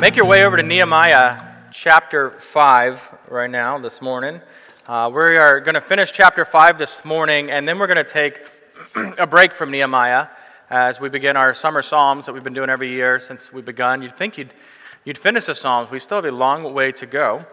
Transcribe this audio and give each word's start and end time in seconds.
Make 0.00 0.16
your 0.16 0.24
way 0.24 0.46
over 0.46 0.56
to 0.56 0.62
Nehemiah 0.62 1.42
chapter 1.72 2.30
5 2.30 3.18
right 3.28 3.50
now, 3.50 3.76
this 3.76 4.00
morning. 4.00 4.40
Uh, 4.88 5.10
we 5.12 5.36
are 5.36 5.60
going 5.60 5.74
to 5.74 5.80
finish 5.82 6.10
chapter 6.10 6.46
5 6.46 6.78
this 6.78 7.04
morning, 7.04 7.50
and 7.50 7.68
then 7.68 7.78
we're 7.78 7.86
going 7.86 8.02
to 8.02 8.10
take 8.10 8.40
a 9.18 9.26
break 9.26 9.52
from 9.52 9.70
Nehemiah 9.70 10.28
as 10.70 11.00
we 11.00 11.10
begin 11.10 11.36
our 11.36 11.52
summer 11.52 11.82
Psalms 11.82 12.24
that 12.24 12.32
we've 12.32 12.42
been 12.42 12.54
doing 12.54 12.70
every 12.70 12.88
year 12.88 13.18
since 13.20 13.52
we 13.52 13.60
begun. 13.60 14.00
You'd 14.00 14.16
think 14.16 14.38
you'd, 14.38 14.54
you'd 15.04 15.18
finish 15.18 15.44
the 15.44 15.54
Psalms. 15.54 15.90
We 15.90 15.98
still 15.98 16.16
have 16.16 16.24
a 16.24 16.34
long 16.34 16.72
way 16.72 16.92
to 16.92 17.04
go. 17.04 17.44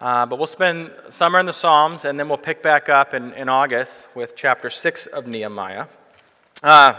Uh, 0.00 0.24
but 0.24 0.38
we'll 0.38 0.46
spend 0.46 0.90
summer 1.10 1.38
in 1.38 1.44
the 1.44 1.52
Psalms, 1.52 2.06
and 2.06 2.18
then 2.18 2.30
we'll 2.30 2.38
pick 2.38 2.62
back 2.62 2.88
up 2.88 3.12
in, 3.12 3.34
in 3.34 3.50
August 3.50 4.08
with 4.16 4.34
chapter 4.34 4.70
6 4.70 5.04
of 5.08 5.26
Nehemiah. 5.26 5.84
Uh, 6.62 6.94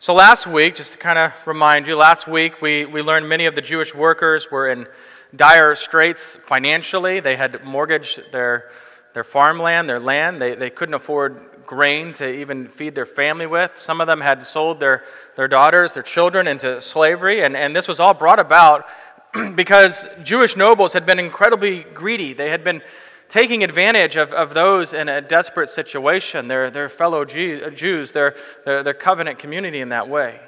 so, 0.00 0.14
last 0.14 0.46
week, 0.46 0.76
just 0.76 0.92
to 0.92 0.98
kind 0.98 1.18
of 1.18 1.32
remind 1.44 1.88
you, 1.88 1.96
last 1.96 2.28
week 2.28 2.62
we, 2.62 2.84
we 2.84 3.02
learned 3.02 3.28
many 3.28 3.46
of 3.46 3.56
the 3.56 3.60
Jewish 3.60 3.92
workers 3.92 4.48
were 4.48 4.68
in 4.68 4.86
dire 5.34 5.74
straits 5.74 6.36
financially. 6.36 7.18
They 7.18 7.34
had 7.34 7.64
mortgaged 7.64 8.30
their, 8.30 8.70
their 9.12 9.24
farmland, 9.24 9.88
their 9.88 9.98
land. 9.98 10.40
They, 10.40 10.54
they 10.54 10.70
couldn't 10.70 10.94
afford 10.94 11.40
grain 11.66 12.12
to 12.14 12.28
even 12.28 12.68
feed 12.68 12.94
their 12.94 13.06
family 13.06 13.48
with. 13.48 13.80
Some 13.80 14.00
of 14.00 14.06
them 14.06 14.20
had 14.20 14.44
sold 14.44 14.78
their, 14.78 15.02
their 15.34 15.48
daughters, 15.48 15.94
their 15.94 16.04
children 16.04 16.46
into 16.46 16.80
slavery. 16.80 17.42
And, 17.42 17.56
and 17.56 17.74
this 17.74 17.88
was 17.88 17.98
all 17.98 18.14
brought 18.14 18.38
about 18.38 18.86
because 19.56 20.06
Jewish 20.22 20.56
nobles 20.56 20.92
had 20.92 21.06
been 21.06 21.18
incredibly 21.18 21.82
greedy. 21.82 22.34
They 22.34 22.50
had 22.50 22.62
been 22.62 22.82
taking 23.28 23.62
advantage 23.62 24.16
of, 24.16 24.32
of 24.32 24.54
those 24.54 24.94
in 24.94 25.08
a 25.08 25.20
desperate 25.20 25.68
situation, 25.68 26.48
their, 26.48 26.70
their 26.70 26.88
fellow 26.88 27.24
Jews, 27.24 28.12
their, 28.12 28.34
their, 28.64 28.82
their 28.82 28.94
covenant 28.94 29.38
community 29.38 29.80
in 29.80 29.90
that 29.90 30.08
way. 30.08 30.40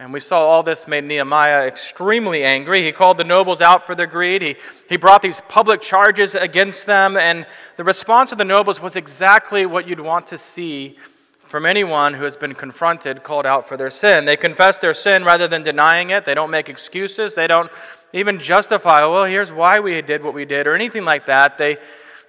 And 0.00 0.12
we 0.12 0.20
saw 0.20 0.46
all 0.46 0.62
this 0.62 0.86
made 0.86 1.02
Nehemiah 1.02 1.66
extremely 1.66 2.44
angry. 2.44 2.84
He 2.84 2.92
called 2.92 3.18
the 3.18 3.24
nobles 3.24 3.60
out 3.60 3.84
for 3.84 3.96
their 3.96 4.06
greed. 4.06 4.42
He, 4.42 4.56
he 4.88 4.96
brought 4.96 5.22
these 5.22 5.40
public 5.48 5.80
charges 5.80 6.36
against 6.36 6.86
them. 6.86 7.16
And 7.16 7.46
the 7.76 7.82
response 7.82 8.30
of 8.30 8.38
the 8.38 8.44
nobles 8.44 8.80
was 8.80 8.94
exactly 8.94 9.66
what 9.66 9.88
you'd 9.88 9.98
want 9.98 10.28
to 10.28 10.38
see 10.38 10.96
from 11.40 11.66
anyone 11.66 12.14
who 12.14 12.22
has 12.22 12.36
been 12.36 12.54
confronted, 12.54 13.24
called 13.24 13.44
out 13.44 13.66
for 13.66 13.76
their 13.76 13.90
sin. 13.90 14.24
They 14.24 14.36
confess 14.36 14.78
their 14.78 14.94
sin 14.94 15.24
rather 15.24 15.48
than 15.48 15.64
denying 15.64 16.10
it. 16.10 16.24
They 16.24 16.34
don't 16.34 16.50
make 16.50 16.68
excuses. 16.68 17.34
They 17.34 17.48
don't 17.48 17.70
even 18.12 18.38
justify, 18.38 19.04
well, 19.04 19.24
here's 19.24 19.52
why 19.52 19.80
we 19.80 20.00
did 20.02 20.22
what 20.22 20.34
we 20.34 20.44
did, 20.44 20.66
or 20.66 20.74
anything 20.74 21.04
like 21.04 21.26
that. 21.26 21.58
They, 21.58 21.76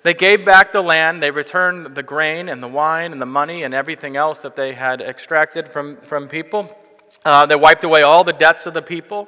they 0.03 0.13
gave 0.13 0.45
back 0.45 0.71
the 0.71 0.81
land, 0.81 1.21
they 1.21 1.31
returned 1.31 1.95
the 1.95 2.03
grain 2.03 2.49
and 2.49 2.61
the 2.63 2.67
wine 2.67 3.11
and 3.11 3.21
the 3.21 3.25
money 3.25 3.63
and 3.63 3.73
everything 3.73 4.15
else 4.15 4.39
that 4.39 4.55
they 4.55 4.73
had 4.73 5.01
extracted 5.01 5.67
from, 5.67 5.97
from 5.97 6.27
people. 6.27 6.75
Uh, 7.25 7.45
they 7.45 7.55
wiped 7.55 7.83
away 7.83 8.01
all 8.01 8.23
the 8.23 8.33
debts 8.33 8.65
of 8.65 8.73
the 8.73 8.81
people. 8.81 9.27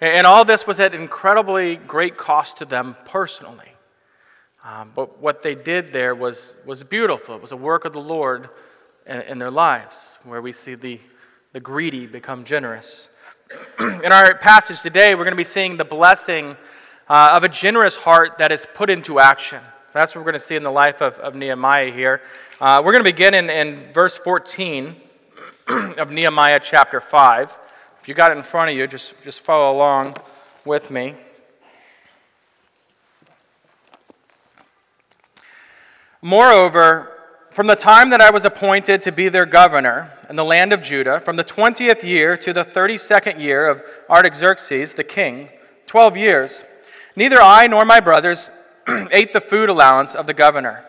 And 0.00 0.26
all 0.26 0.44
this 0.44 0.66
was 0.66 0.80
at 0.80 0.94
incredibly 0.94 1.76
great 1.76 2.16
cost 2.16 2.58
to 2.58 2.64
them 2.64 2.96
personally. 3.06 3.72
Um, 4.64 4.92
but 4.94 5.18
what 5.20 5.42
they 5.42 5.54
did 5.54 5.92
there 5.92 6.14
was, 6.14 6.56
was 6.66 6.82
beautiful. 6.82 7.36
It 7.36 7.40
was 7.40 7.52
a 7.52 7.56
work 7.56 7.84
of 7.84 7.92
the 7.92 8.00
Lord 8.00 8.48
in, 9.06 9.20
in 9.22 9.38
their 9.38 9.50
lives, 9.50 10.18
where 10.24 10.42
we 10.42 10.52
see 10.52 10.74
the, 10.74 11.00
the 11.52 11.60
greedy 11.60 12.06
become 12.06 12.44
generous. 12.44 13.08
In 13.80 14.12
our 14.12 14.34
passage 14.34 14.80
today, 14.80 15.14
we're 15.14 15.24
going 15.24 15.32
to 15.32 15.36
be 15.36 15.44
seeing 15.44 15.76
the 15.76 15.84
blessing 15.84 16.56
uh, 17.08 17.32
of 17.34 17.44
a 17.44 17.48
generous 17.48 17.96
heart 17.96 18.38
that 18.38 18.52
is 18.52 18.66
put 18.74 18.90
into 18.90 19.20
action. 19.20 19.60
That's 19.92 20.14
what 20.14 20.20
we're 20.20 20.32
going 20.32 20.40
to 20.40 20.46
see 20.46 20.56
in 20.56 20.62
the 20.62 20.70
life 20.70 21.02
of, 21.02 21.18
of 21.18 21.34
Nehemiah 21.34 21.92
here. 21.92 22.22
Uh, 22.60 22.82
we're 22.84 22.92
going 22.92 23.04
to 23.04 23.10
begin 23.10 23.34
in, 23.34 23.50
in 23.50 23.92
verse 23.92 24.16
14 24.16 24.96
of 25.98 26.10
Nehemiah 26.10 26.60
chapter 26.62 27.00
5. 27.00 27.58
If 28.00 28.08
you 28.08 28.14
got 28.14 28.32
it 28.32 28.36
in 28.36 28.42
front 28.42 28.70
of 28.70 28.76
you, 28.76 28.86
just, 28.86 29.14
just 29.22 29.40
follow 29.40 29.74
along 29.76 30.16
with 30.64 30.90
me. 30.90 31.14
Moreover, 36.22 37.13
from 37.54 37.68
the 37.68 37.76
time 37.76 38.10
that 38.10 38.20
I 38.20 38.30
was 38.30 38.44
appointed 38.44 39.00
to 39.02 39.12
be 39.12 39.28
their 39.28 39.46
governor 39.46 40.10
in 40.28 40.34
the 40.34 40.44
land 40.44 40.72
of 40.72 40.82
Judah, 40.82 41.20
from 41.20 41.36
the 41.36 41.44
20th 41.44 42.02
year 42.02 42.36
to 42.36 42.52
the 42.52 42.64
32nd 42.64 43.38
year 43.38 43.68
of 43.68 43.80
Artaxerxes 44.10 44.94
the 44.94 45.04
king, 45.04 45.50
12 45.86 46.16
years, 46.16 46.64
neither 47.14 47.40
I 47.40 47.68
nor 47.68 47.84
my 47.84 48.00
brothers 48.00 48.50
ate 49.12 49.32
the 49.32 49.40
food 49.40 49.68
allowance 49.68 50.16
of 50.16 50.26
the 50.26 50.34
governor. 50.34 50.84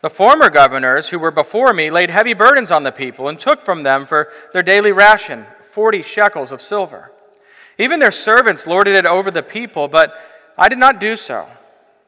The 0.00 0.10
former 0.10 0.50
governors 0.50 1.10
who 1.10 1.18
were 1.20 1.30
before 1.30 1.72
me 1.72 1.92
laid 1.92 2.10
heavy 2.10 2.34
burdens 2.34 2.72
on 2.72 2.82
the 2.82 2.90
people 2.90 3.28
and 3.28 3.38
took 3.38 3.64
from 3.64 3.84
them 3.84 4.04
for 4.04 4.32
their 4.52 4.64
daily 4.64 4.90
ration 4.90 5.46
40 5.62 6.02
shekels 6.02 6.50
of 6.50 6.60
silver. 6.60 7.12
Even 7.78 8.00
their 8.00 8.10
servants 8.10 8.66
lorded 8.66 8.96
it 8.96 9.06
over 9.06 9.30
the 9.30 9.44
people, 9.44 9.86
but 9.86 10.20
I 10.58 10.68
did 10.68 10.78
not 10.78 10.98
do 10.98 11.14
so 11.14 11.46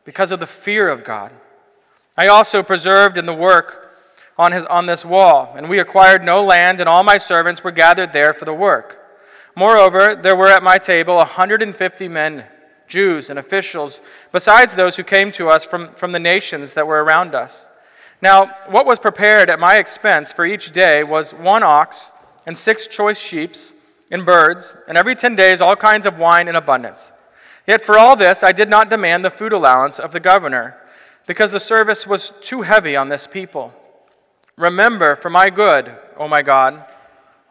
because 0.05 0.33
of 0.33 0.41
the 0.41 0.47
fear 0.49 0.89
of 0.89 1.05
God. 1.05 1.31
I 2.19 2.27
also 2.27 2.65
preserved 2.65 3.17
in 3.17 3.27
the 3.27 3.33
work 3.33 3.81
on, 4.38 4.53
his, 4.53 4.65
on 4.65 4.87
this 4.87 5.04
wall, 5.04 5.54
and 5.56 5.69
we 5.69 5.78
acquired 5.78 6.25
no 6.25 6.43
land, 6.43 6.81
and 6.81 6.88
all 6.88 7.03
my 7.03 7.19
servants 7.19 7.62
were 7.62 7.70
gathered 7.70 8.12
there 8.12 8.32
for 8.32 8.44
the 8.44 8.54
work. 8.54 8.98
Moreover, 9.54 10.15
there 10.15 10.37
were 10.37 10.48
at 10.48 10.62
my 10.62 10.78
table 10.78 11.16
150 11.16 12.09
men, 12.09 12.44
Jews 12.88 13.31
and 13.31 13.38
officials, 13.38 14.00
besides 14.32 14.75
those 14.75 14.97
who 14.97 15.04
came 15.04 15.32
to 15.32 15.48
us 15.48 15.65
from, 15.65 15.88
from 15.94 16.12
the 16.12 16.19
nations 16.19 16.75
that 16.75 16.87
were 16.87 17.03
around 17.03 17.34
us. 17.34 17.69
Now, 18.20 18.47
what 18.69 18.87
was 18.87 18.98
prepared 18.98 19.50
at 19.50 19.59
my 19.60 19.76
expense 19.76 20.32
for 20.32 20.47
each 20.47 20.72
day 20.72 21.03
was 21.03 21.34
one 21.34 21.62
ox 21.62 22.12
and 22.47 22.56
six 22.56 22.87
choice 22.87 23.19
sheep 23.19 23.54
and 24.10 24.25
birds, 24.25 24.76
and 24.88 24.97
every 24.97 25.14
ten 25.14 25.34
days 25.34 25.60
all 25.60 25.76
kinds 25.76 26.06
of 26.06 26.19
wine 26.19 26.49
in 26.49 26.56
abundance. 26.56 27.12
Yet 27.66 27.84
for 27.84 27.99
all 27.99 28.16
this 28.16 28.43
I 28.43 28.53
did 28.53 28.70
not 28.70 28.91
demand 28.91 29.25
the 29.25 29.31
food 29.31 29.53
allowance 29.53 29.99
of 29.99 30.12
the 30.12 30.20
governor, 30.20 30.78
because 31.26 31.50
the 31.50 31.60
service 31.60 32.06
was 32.06 32.32
too 32.43 32.62
heavy 32.62 32.97
on 32.97 33.09
this 33.09 33.26
people. 33.26 33.75
Remember 34.62 35.17
for 35.17 35.28
my 35.28 35.50
good, 35.50 35.93
O 36.17 36.28
my 36.28 36.43
God, 36.43 36.84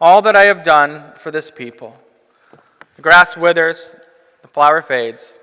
all 0.00 0.22
that 0.22 0.34
I 0.34 0.44
have 0.44 0.62
done 0.62 1.12
for 1.18 1.30
this 1.30 1.50
people. 1.50 2.00
The 2.96 3.02
grass 3.02 3.36
withers, 3.36 3.94
the 4.40 4.48
flower 4.48 4.80
fades. 4.80 5.38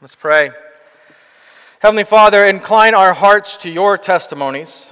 Let's 0.00 0.14
pray. 0.14 0.52
Heavenly 1.80 2.04
Father, 2.04 2.46
incline 2.46 2.94
our 2.94 3.12
hearts 3.12 3.58
to 3.58 3.70
your 3.70 3.98
testimonies. 3.98 4.90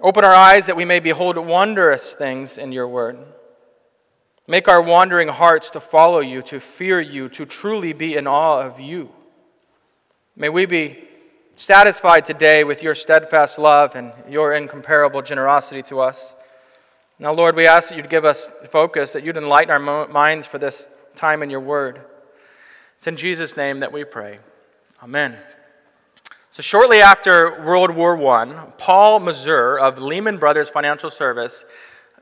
Open 0.00 0.24
our 0.24 0.34
eyes 0.34 0.66
that 0.66 0.74
we 0.74 0.84
may 0.84 0.98
behold 0.98 1.38
wondrous 1.38 2.14
things 2.14 2.58
in 2.58 2.72
your 2.72 2.88
word. 2.88 3.16
Make 4.48 4.66
our 4.66 4.82
wandering 4.82 5.28
hearts 5.28 5.70
to 5.70 5.78
follow 5.78 6.18
you, 6.18 6.42
to 6.42 6.58
fear 6.58 7.00
you, 7.00 7.28
to 7.28 7.46
truly 7.46 7.92
be 7.92 8.16
in 8.16 8.26
awe 8.26 8.60
of 8.66 8.80
you. 8.80 9.12
May 10.34 10.48
we 10.48 10.66
be 10.66 11.04
satisfied 11.56 12.24
today 12.24 12.64
with 12.64 12.82
your 12.82 12.94
steadfast 12.94 13.58
love 13.58 13.94
and 13.94 14.12
your 14.28 14.52
incomparable 14.52 15.22
generosity 15.22 15.82
to 15.82 16.00
us. 16.00 16.34
Now, 17.18 17.32
Lord, 17.32 17.54
we 17.54 17.66
ask 17.66 17.90
that 17.90 17.96
you'd 17.96 18.10
give 18.10 18.24
us 18.24 18.48
focus, 18.68 19.12
that 19.12 19.22
you'd 19.22 19.36
enlighten 19.36 19.70
our 19.70 20.08
minds 20.08 20.46
for 20.46 20.58
this 20.58 20.88
time 21.14 21.42
in 21.42 21.50
your 21.50 21.60
word. 21.60 22.00
It's 22.96 23.06
in 23.06 23.16
Jesus' 23.16 23.56
name 23.56 23.80
that 23.80 23.92
we 23.92 24.04
pray. 24.04 24.38
Amen. 25.02 25.36
So, 26.50 26.62
shortly 26.62 27.00
after 27.00 27.62
World 27.62 27.90
War 27.90 28.16
I, 28.36 28.72
Paul 28.78 29.20
Mazur 29.20 29.78
of 29.78 29.98
Lehman 29.98 30.38
Brothers 30.38 30.68
Financial 30.68 31.10
Service 31.10 31.64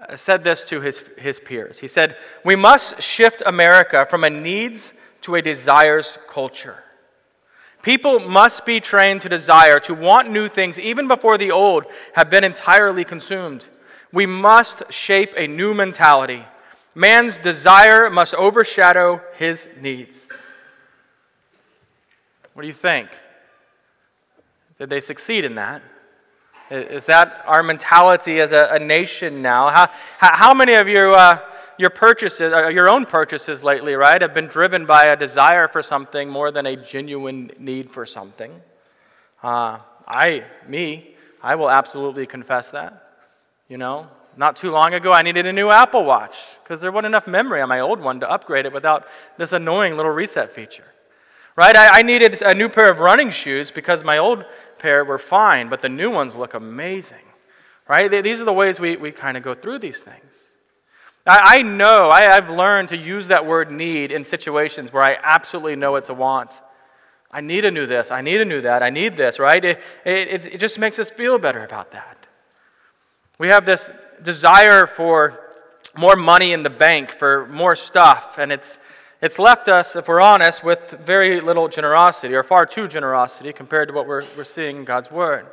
uh, 0.01 0.17
said 0.17 0.43
this 0.43 0.65
to 0.65 0.81
his, 0.81 1.09
his 1.19 1.39
peers. 1.39 1.79
He 1.79 1.89
said, 1.89 2.17
We 2.45 2.57
must 2.57 3.03
shift 3.03 3.43
America 3.45 4.07
from 4.09 4.25
a 4.25 4.31
needs 4.31 4.95
to 5.23 5.37
a 5.37 5.43
desires 5.43 6.19
culture. 6.29 6.83
People 7.83 8.21
must 8.21 8.65
be 8.65 8.79
trained 8.79 9.21
to 9.23 9.29
desire, 9.29 9.81
to 9.81 9.95
want 9.95 10.31
new 10.31 10.49
things 10.49 10.79
even 10.79 11.09
before 11.09 11.37
the 11.37 11.51
old 11.51 11.85
have 12.15 12.31
been 12.31 12.45
entirely 12.45 13.05
consumed. 13.05 13.69
We 14.13 14.25
must 14.25 14.93
shape 14.93 15.35
a 15.37 15.49
new 15.49 15.75
mentality. 15.75 16.45
Man's 16.95 17.39
desire 17.39 18.09
must 18.09 18.35
overshadow 18.35 19.21
his 19.37 19.69
needs. 19.81 20.31
What 22.53 22.63
do 22.63 22.69
you 22.69 22.75
think? 22.75 23.09
Did 24.79 24.89
they 24.89 25.01
succeed 25.01 25.45
in 25.45 25.57
that? 25.57 25.83
Is 26.71 27.07
that 27.07 27.43
our 27.47 27.63
mentality 27.63 28.41
as 28.41 28.53
a, 28.53 28.69
a 28.73 28.79
nation 28.79 29.43
now? 29.43 29.69
How, 29.69 29.91
how 30.19 30.55
many 30.55 30.75
of 30.75 30.89
you 30.89 31.13
uh, 31.13 31.39
your 31.83 31.91
purchases, 31.91 32.53
uh, 32.53 32.69
your 32.69 32.89
own 32.89 33.05
purchases 33.05 33.65
lately, 33.65 33.95
right, 33.95 34.23
have 34.23 34.33
been 34.33 34.47
driven 34.47 34.87
by 34.87 35.07
a 35.07 35.17
desire 35.17 35.67
for 35.67 35.83
something 35.83 36.31
more 36.31 36.53
than 36.53 36.65
a 36.65 36.77
genuine 36.77 37.51
need 37.59 37.91
for 37.91 38.07
something. 38.07 38.63
Uh, 39.43 39.81
I, 40.07 40.45
me, 40.69 41.17
I 41.43 41.57
will 41.57 41.69
absolutely 41.69 42.25
confess 42.25 42.71
that. 42.71 43.11
You 43.69 43.79
know, 43.79 44.07
not 44.37 44.55
too 44.55 44.71
long 44.71 44.95
ago, 44.95 45.13
I 45.13 45.23
needed 45.23 45.45
a 45.45 45.53
new 45.53 45.71
Apple 45.71 46.05
Watch 46.05 46.37
because 46.63 46.81
there 46.81 46.93
wasn't 46.93 47.07
enough 47.07 47.27
memory 47.27 47.61
on 47.61 47.69
my 47.69 47.81
old 47.81 47.99
one 47.99 48.21
to 48.21 48.31
upgrade 48.31 48.65
it 48.65 48.73
without 48.73 49.09
this 49.37 49.53
annoying 49.53 49.97
little 49.97 50.13
reset 50.13 50.53
feature. 50.53 50.87
Right? 51.57 51.75
I, 51.75 51.99
I 51.99 52.03
needed 52.03 52.41
a 52.43 52.55
new 52.55 52.69
pair 52.69 52.93
of 52.93 53.01
running 53.01 53.31
shoes 53.31 53.73
because 53.73 54.05
my 54.05 54.19
old 54.19 54.45
pair 54.79 55.05
were 55.05 55.19
fine, 55.19 55.69
but 55.69 55.83
the 55.83 55.89
new 55.89 56.11
ones 56.13 56.37
look 56.37 56.55
amazing. 56.55 57.25
Right? 57.89 58.09
These 58.09 58.41
are 58.41 58.45
the 58.45 58.53
ways 58.53 58.79
we, 58.79 58.97
we 58.97 59.11
kind 59.11 59.37
of 59.37 59.43
go 59.43 59.53
through 59.53 59.81
these 59.81 60.01
things. 60.05 60.52
I, 61.27 61.59
I 61.59 61.63
know, 61.63 62.11
I, 62.11 62.23
have 62.23 62.51
learned 62.51 62.89
to 62.89 62.97
use 62.97 63.29
that 63.29 63.47
word 63.47 63.71
need 63.71 64.11
in 64.11 64.25
situations 64.25 64.93
where 64.93 65.03
I 65.03 65.19
absolutely 65.23 65.77
know 65.77 65.97
it's 65.97 66.09
a 66.09 66.15
want. 66.15 66.61
I 67.31 67.41
need 67.41 67.65
a 67.65 67.71
new 67.71 67.87
this, 67.87 68.11
I 68.11 68.21
need 68.21 68.41
a 68.41 68.45
new 68.45 68.61
that, 68.63 68.83
I 68.83 68.91
need 68.91 69.17
this, 69.17 69.39
right? 69.39 69.65
It, 69.65 69.81
it, 70.05 70.47
it 70.47 70.59
just 70.59 70.79
makes 70.79 70.99
us 70.99 71.11
feel 71.11 71.39
better 71.39 71.65
about 71.65 71.93
that. 71.93 72.19
We 73.39 73.49
have 73.49 73.65
this 73.65 73.91
desire 74.23 74.87
for 74.87 75.43
more 75.97 76.17
money 76.17 76.53
in 76.53 76.63
the 76.63 76.71
bank, 76.71 77.11
for 77.11 77.47
more 77.47 77.77
stuff, 77.77 78.39
and 78.39 78.53
it's, 78.53 78.79
it's 79.23 79.39
left 79.39 79.69
us, 79.69 79.97
if 79.97 80.09
we're 80.09 80.21
honest, 80.21 80.65
with 80.65 80.91
very 81.01 81.41
little 81.41 81.69
generosity, 81.69 82.35
or 82.35 82.43
far 82.43 82.67
too 82.67 82.89
generosity 82.89 83.53
compared 83.53 83.89
to 83.89 83.95
what 83.95 84.07
we're, 84.07 84.25
we're 84.37 84.45
seeing 84.45 84.79
in 84.79 84.85
God's 84.85 85.11
Word. 85.11 85.47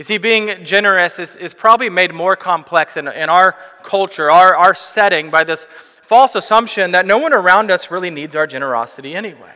You 0.00 0.04
see, 0.04 0.16
being 0.16 0.64
generous 0.64 1.18
is, 1.18 1.36
is 1.36 1.52
probably 1.52 1.90
made 1.90 2.14
more 2.14 2.34
complex 2.34 2.96
in, 2.96 3.06
in 3.06 3.28
our 3.28 3.54
culture, 3.82 4.30
our, 4.30 4.56
our 4.56 4.74
setting, 4.74 5.30
by 5.30 5.44
this 5.44 5.66
false 5.66 6.34
assumption 6.34 6.92
that 6.92 7.04
no 7.04 7.18
one 7.18 7.34
around 7.34 7.70
us 7.70 7.90
really 7.90 8.08
needs 8.08 8.34
our 8.34 8.46
generosity 8.46 9.14
anyway. 9.14 9.52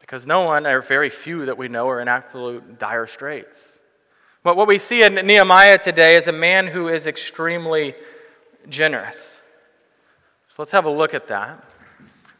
Because 0.00 0.26
no 0.26 0.46
one, 0.46 0.66
or 0.66 0.80
very 0.80 1.10
few 1.10 1.44
that 1.44 1.58
we 1.58 1.68
know, 1.68 1.86
are 1.90 2.00
in 2.00 2.08
absolute 2.08 2.78
dire 2.78 3.06
straits. 3.06 3.78
But 4.42 4.56
what 4.56 4.68
we 4.68 4.78
see 4.78 5.02
in 5.02 5.16
Nehemiah 5.16 5.76
today 5.76 6.16
is 6.16 6.26
a 6.26 6.32
man 6.32 6.66
who 6.66 6.88
is 6.88 7.06
extremely 7.06 7.94
generous. 8.70 9.42
So 10.48 10.62
let's 10.62 10.72
have 10.72 10.86
a 10.86 10.90
look 10.90 11.12
at 11.12 11.28
that. 11.28 11.62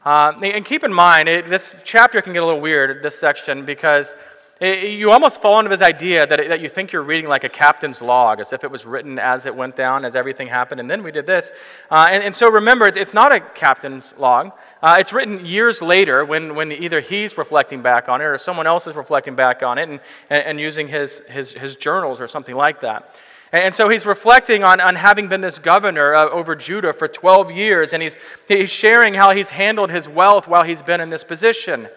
Uh, 0.03 0.33
and 0.43 0.65
keep 0.65 0.83
in 0.83 0.95
mind, 0.95 1.29
it, 1.29 1.51
this 1.51 1.77
chapter 1.85 2.23
can 2.23 2.33
get 2.33 2.43
a 2.43 2.47
little 2.47 2.63
weird, 2.63 3.03
this 3.03 3.19
section, 3.19 3.67
because 3.67 4.17
you 4.61 5.11
almost 5.11 5.43
fall 5.43 5.59
into 5.59 5.69
this 5.69 5.83
idea 5.83 6.27
that, 6.27 6.49
that 6.49 6.61
you 6.61 6.71
think 6.71 6.91
you're 6.91 7.03
reading 7.03 7.29
like 7.29 7.45
a 7.45 7.49
captain's 7.49 8.01
log, 8.01 8.41
as 8.41 8.55
if 8.55 8.65
it 8.65 8.71
was 8.71 8.87
written 8.87 9.19
as 9.19 9.45
it 9.45 9.55
went 9.55 9.77
down, 9.77 10.07
as 10.07 10.17
everything 10.17 10.49
happened, 10.49 10.81
and 10.81 10.91
then 10.91 11.03
we 11.03 11.13
did 11.13 11.27
this. 11.27 11.51
Uh, 11.91 12.09
and, 12.11 12.23
and, 12.23 12.35
so 12.35 12.51
remember, 12.51 12.87
it's, 12.87 12.97
it's, 12.97 13.13
not 13.13 13.33
a 13.33 13.41
captain's 13.41 14.15
log. 14.17 14.53
Uh, 14.83 14.97
it's 14.99 15.13
written 15.13 15.45
years 15.45 15.83
later 15.83 16.25
when, 16.25 16.55
when 16.55 16.73
either 16.73 17.01
he's 17.01 17.37
reflecting 17.37 17.83
back 17.83 18.09
on 18.09 18.23
it 18.23 18.25
or 18.25 18.39
someone 18.39 18.67
else 18.67 18.87
is 18.87 18.95
reflecting 18.95 19.35
back 19.35 19.63
on 19.63 19.77
it 19.77 19.91
and, 19.91 20.01
and, 20.31 20.43
and 20.43 20.61
using 20.61 20.89
his, 20.89 21.19
his, 21.27 21.53
his 21.53 21.77
journals 21.77 22.19
or 22.19 22.27
something 22.27 22.55
like 22.57 22.81
that. 22.81 23.15
And 23.53 23.75
so 23.75 23.91
he's 23.91 24.07
reflecting 24.07 24.65
on, 24.65 24.81
on 24.81 24.95
having 24.95 25.29
been 25.29 25.43
this 25.43 25.59
governor 25.59 26.15
uh, 26.15 26.31
over 26.31 26.57
Judah 26.57 26.95
for 26.95 27.09
12 27.09 27.53
years, 27.53 27.93
and 27.93 28.03
he's, 28.03 28.17
he's 28.49 28.71
sharing 28.71 29.13
how 29.15 29.33
he's 29.33 29.51
handled 29.51 29.91
his 29.91 30.09
wealth 30.09 30.49
while 30.49 30.63
he's 30.63 30.81
been 30.81 31.03
in 31.03 31.11
this 31.11 31.25
position. 31.25 31.89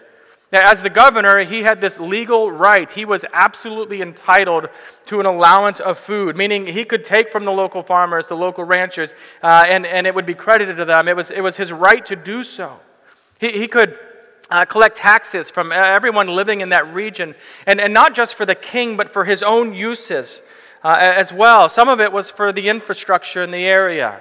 Now, 0.52 0.68
as 0.68 0.82
the 0.82 0.90
governor, 0.90 1.44
he 1.44 1.62
had 1.62 1.80
this 1.80 2.00
legal 2.00 2.50
right. 2.50 2.90
He 2.90 3.04
was 3.04 3.24
absolutely 3.32 4.02
entitled 4.02 4.68
to 5.06 5.20
an 5.20 5.26
allowance 5.26 5.78
of 5.78 5.96
food, 5.96 6.36
meaning 6.36 6.66
he 6.66 6.84
could 6.84 7.04
take 7.04 7.30
from 7.30 7.44
the 7.44 7.52
local 7.52 7.82
farmers, 7.82 8.26
the 8.26 8.36
local 8.36 8.64
ranchers, 8.64 9.14
uh, 9.44 9.64
and, 9.68 9.86
and 9.86 10.08
it 10.08 10.14
would 10.14 10.26
be 10.26 10.34
credited 10.34 10.76
to 10.78 10.84
them. 10.84 11.06
It 11.06 11.14
was, 11.14 11.30
it 11.30 11.40
was 11.40 11.56
his 11.56 11.72
right 11.72 12.04
to 12.06 12.16
do 12.16 12.42
so. 12.42 12.80
He, 13.38 13.52
he 13.52 13.68
could 13.68 13.96
uh, 14.50 14.64
collect 14.64 14.96
taxes 14.96 15.50
from 15.52 15.70
everyone 15.70 16.26
living 16.26 16.62
in 16.62 16.70
that 16.70 16.92
region, 16.92 17.36
and, 17.64 17.80
and 17.80 17.94
not 17.94 18.16
just 18.16 18.34
for 18.34 18.44
the 18.44 18.56
king, 18.56 18.96
but 18.96 19.12
for 19.12 19.24
his 19.24 19.44
own 19.44 19.72
uses 19.72 20.42
uh, 20.82 20.96
as 21.00 21.32
well. 21.32 21.68
Some 21.68 21.88
of 21.88 22.00
it 22.00 22.12
was 22.12 22.28
for 22.28 22.50
the 22.52 22.68
infrastructure 22.68 23.42
in 23.42 23.52
the 23.52 23.64
area 23.64 24.20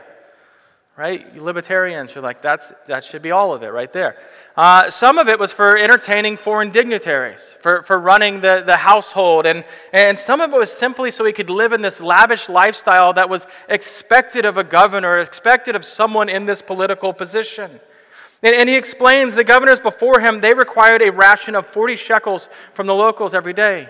right? 1.00 1.34
You 1.34 1.42
libertarians 1.42 2.18
are 2.18 2.22
like, 2.22 2.42
that's, 2.42 2.74
that 2.88 3.06
should 3.06 3.22
be 3.22 3.32
all 3.32 3.54
of 3.54 3.64
it 3.64 3.70
right 3.70 3.92
there. 3.94 4.18
Uh, 4.58 4.90
some 4.90 5.18
of 5.18 5.30
it 5.30 5.40
was 5.40 5.54
for 5.54 5.78
entertaining 5.78 6.36
foreign 6.36 6.72
dignitaries, 6.72 7.56
for, 7.62 7.84
for 7.84 7.98
running 7.98 8.42
the, 8.42 8.64
the 8.66 8.76
household, 8.76 9.46
and, 9.46 9.64
and 9.94 10.20
some 10.20 10.42
of 10.42 10.52
it 10.52 10.58
was 10.58 10.70
simply 10.70 11.10
so 11.10 11.24
he 11.24 11.32
could 11.32 11.50
live 11.50 11.72
in 11.72 11.80
this 11.80 12.02
lavish 12.02 12.50
lifestyle 12.50 13.14
that 13.14 13.30
was 13.30 13.48
expected 13.70 14.44
of 14.44 14.58
a 14.58 14.64
governor, 14.66 15.18
expected 15.20 15.74
of 15.74 15.86
someone 15.86 16.28
in 16.28 16.46
this 16.46 16.62
political 16.62 17.14
position. 17.14 17.80
And, 18.44 18.54
and 18.54 18.68
he 18.68 18.76
explains 18.76 19.36
the 19.36 19.46
governors 19.46 19.80
before 19.80 20.20
him, 20.20 20.42
they 20.42 20.54
required 20.54 21.02
a 21.02 21.14
ration 21.14 21.56
of 21.56 21.66
40 21.66 21.96
shekels 21.96 22.50
from 22.74 22.88
the 22.88 22.96
locals 22.96 23.34
every 23.34 23.54
day. 23.54 23.88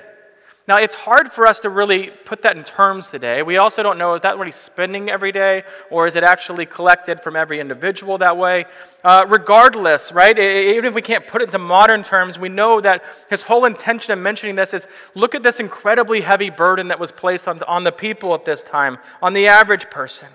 Now, 0.68 0.78
it's 0.78 0.94
hard 0.94 1.32
for 1.32 1.48
us 1.48 1.62
to 1.62 1.70
really 1.70 2.12
put 2.26 2.44
that 2.44 2.56
in 2.56 2.64
terms 2.64 3.10
today. 3.10 3.42
We 3.42 3.58
also 3.58 3.82
don't 3.82 3.98
know 3.98 4.14
is 4.14 4.22
that 4.22 4.38
he's 4.46 4.56
spending 4.56 5.10
every 5.10 5.32
day, 5.32 5.64
or 5.90 6.06
is 6.06 6.16
it 6.16 6.24
actually 6.24 6.68
collected 6.68 7.22
from 7.22 7.36
every 7.36 7.60
individual 7.60 8.20
that 8.20 8.38
way? 8.38 8.66
Uh, 9.04 9.26
regardless, 9.28 10.12
right, 10.12 10.38
even 10.38 10.86
if 10.86 10.94
we 10.94 11.02
can't 11.02 11.26
put 11.26 11.42
it 11.42 11.46
into 11.46 11.58
modern 11.58 12.04
terms, 12.04 12.38
we 12.38 12.50
know 12.50 12.80
that 12.82 13.04
his 13.32 13.42
whole 13.42 13.66
intention 13.66 14.14
of 14.14 14.20
mentioning 14.20 14.56
this 14.56 14.76
is 14.76 14.88
look 15.16 15.34
at 15.34 15.42
this 15.42 15.60
incredibly 15.60 16.22
heavy 16.22 16.52
burden 16.52 16.90
that 16.90 17.00
was 17.00 17.12
placed 17.12 17.48
on, 17.48 17.64
on 17.64 17.84
the 17.84 17.92
people 17.92 18.36
at 18.36 18.46
this 18.46 18.62
time, 18.62 19.00
on 19.24 19.34
the 19.34 19.48
average 19.48 19.90
person. 19.90 20.28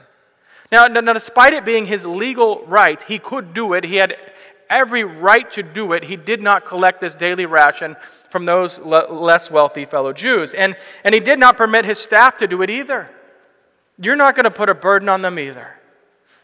Now, 0.72 0.88
now, 0.88 1.12
despite 1.12 1.52
it 1.52 1.64
being 1.64 1.86
his 1.86 2.04
legal 2.04 2.64
right, 2.66 3.00
he 3.00 3.20
could 3.20 3.54
do 3.54 3.74
it. 3.74 3.84
He 3.84 3.96
had 3.96 4.16
every 4.70 5.04
right 5.04 5.50
to 5.52 5.62
do 5.62 5.92
it, 5.92 6.04
he 6.04 6.16
did 6.16 6.42
not 6.42 6.64
collect 6.64 7.00
this 7.00 7.14
daily 7.14 7.46
ration 7.46 7.96
from 8.28 8.44
those 8.44 8.78
le- 8.80 9.12
less 9.12 9.50
wealthy 9.50 9.84
fellow 9.84 10.12
Jews. 10.12 10.54
And, 10.54 10.76
and 11.04 11.14
he 11.14 11.20
did 11.20 11.38
not 11.38 11.56
permit 11.56 11.84
his 11.84 11.98
staff 11.98 12.38
to 12.38 12.46
do 12.46 12.62
it 12.62 12.70
either. 12.70 13.08
You're 13.98 14.16
not 14.16 14.34
going 14.34 14.44
to 14.44 14.50
put 14.50 14.68
a 14.68 14.74
burden 14.74 15.08
on 15.08 15.22
them 15.22 15.38
either. 15.38 15.78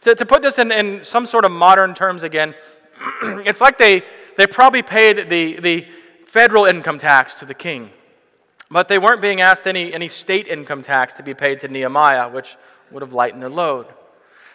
To, 0.01 0.15
to 0.15 0.25
put 0.25 0.41
this 0.41 0.57
in, 0.57 0.71
in 0.71 1.03
some 1.03 1.25
sort 1.25 1.45
of 1.45 1.51
modern 1.51 1.93
terms 1.93 2.23
again, 2.23 2.55
it's 3.21 3.61
like 3.61 3.77
they, 3.77 4.03
they 4.37 4.47
probably 4.47 4.81
paid 4.81 5.29
the, 5.29 5.59
the 5.59 5.87
federal 6.25 6.65
income 6.65 6.97
tax 6.97 7.33
to 7.35 7.45
the 7.45 7.53
king, 7.53 7.89
but 8.69 8.87
they 8.87 8.97
weren't 8.97 9.21
being 9.21 9.41
asked 9.41 9.67
any, 9.67 9.93
any 9.93 10.07
state 10.07 10.47
income 10.47 10.81
tax 10.81 11.13
to 11.15 11.23
be 11.23 11.33
paid 11.33 11.59
to 11.59 11.67
Nehemiah, 11.67 12.29
which 12.29 12.55
would 12.89 13.01
have 13.01 13.13
lightened 13.13 13.41
their 13.41 13.49
load. 13.49 13.87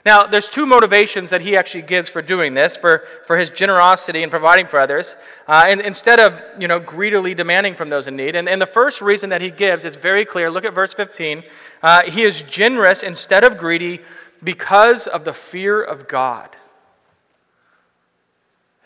Now, 0.06 0.22
there's 0.22 0.48
two 0.48 0.66
motivations 0.66 1.30
that 1.30 1.40
he 1.40 1.56
actually 1.56 1.82
gives 1.82 2.08
for 2.08 2.22
doing 2.22 2.54
this, 2.54 2.76
for, 2.76 2.98
for 3.24 3.36
his 3.36 3.50
generosity 3.50 4.22
and 4.22 4.30
providing 4.30 4.66
for 4.66 4.78
others, 4.78 5.16
uh, 5.48 5.64
and 5.66 5.80
instead 5.80 6.20
of, 6.20 6.40
you 6.60 6.68
know, 6.68 6.78
greedily 6.78 7.34
demanding 7.34 7.74
from 7.74 7.88
those 7.88 8.06
in 8.06 8.14
need. 8.14 8.36
And, 8.36 8.48
and 8.48 8.62
the 8.62 8.66
first 8.66 9.02
reason 9.02 9.30
that 9.30 9.40
he 9.40 9.50
gives 9.50 9.84
is 9.84 9.96
very 9.96 10.24
clear. 10.24 10.48
Look 10.48 10.64
at 10.64 10.72
verse 10.72 10.94
15. 10.94 11.42
Uh, 11.82 12.02
he 12.02 12.22
is 12.22 12.42
generous 12.42 13.02
instead 13.02 13.42
of 13.42 13.58
greedy 13.58 13.98
because 14.44 15.08
of 15.08 15.24
the 15.24 15.32
fear 15.32 15.82
of 15.82 16.06
God. 16.06 16.54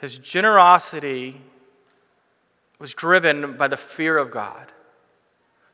His 0.00 0.19
generosity 0.19 1.43
was 2.78 2.94
driven 2.94 3.58
by 3.58 3.69
the 3.69 3.76
fear 3.76 4.17
of 4.17 4.31
God. 4.31 4.69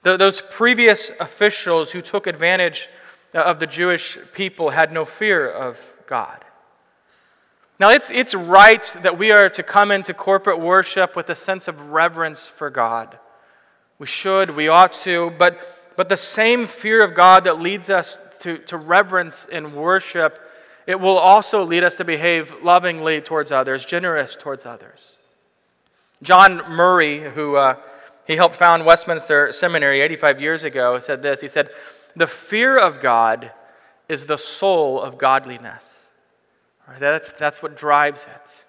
Those 0.02 0.40
previous 0.40 1.12
officials 1.20 1.92
who 1.92 2.02
took 2.02 2.26
advantage 2.26 2.88
of 3.32 3.58
the 3.58 3.66
Jewish 3.66 4.18
people 4.32 4.70
had 4.70 4.92
no 4.92 5.04
fear 5.04 5.48
of 5.48 5.96
God. 6.06 6.44
Now, 7.78 7.90
it's, 7.90 8.10
it's 8.10 8.34
right 8.34 8.82
that 9.02 9.18
we 9.18 9.32
are 9.32 9.50
to 9.50 9.62
come 9.62 9.90
into 9.90 10.14
corporate 10.14 10.60
worship 10.60 11.14
with 11.14 11.28
a 11.28 11.34
sense 11.34 11.68
of 11.68 11.90
reverence 11.90 12.48
for 12.48 12.70
God. 12.70 13.18
We 13.98 14.06
should, 14.06 14.50
we 14.50 14.68
ought 14.68 14.92
to, 15.04 15.30
but, 15.38 15.60
but 15.96 16.08
the 16.08 16.16
same 16.16 16.64
fear 16.64 17.04
of 17.04 17.14
God 17.14 17.44
that 17.44 17.60
leads 17.60 17.90
us 17.90 18.38
to, 18.40 18.58
to 18.58 18.78
reverence 18.78 19.44
in 19.44 19.74
worship, 19.74 20.38
it 20.86 21.00
will 21.00 21.18
also 21.18 21.64
lead 21.64 21.84
us 21.84 21.96
to 21.96 22.04
behave 22.04 22.54
lovingly 22.62 23.20
towards 23.20 23.52
others, 23.52 23.84
generous 23.84 24.36
towards 24.36 24.64
others. 24.64 25.18
John 26.22 26.62
Murray, 26.70 27.30
who 27.30 27.56
uh, 27.56 27.76
he 28.26 28.36
helped 28.36 28.56
found 28.56 28.86
Westminster 28.86 29.52
Seminary 29.52 30.00
85 30.00 30.40
years 30.40 30.64
ago, 30.64 30.98
said 30.98 31.22
this. 31.22 31.42
He 31.42 31.48
said, 31.48 31.68
the 32.16 32.26
fear 32.26 32.78
of 32.78 33.00
God 33.00 33.52
is 34.08 34.26
the 34.26 34.38
soul 34.38 35.00
of 35.00 35.18
godliness. 35.18 36.10
That's, 36.98 37.32
that's 37.32 37.62
what 37.62 37.76
drives 37.76 38.26
it. 38.26 38.64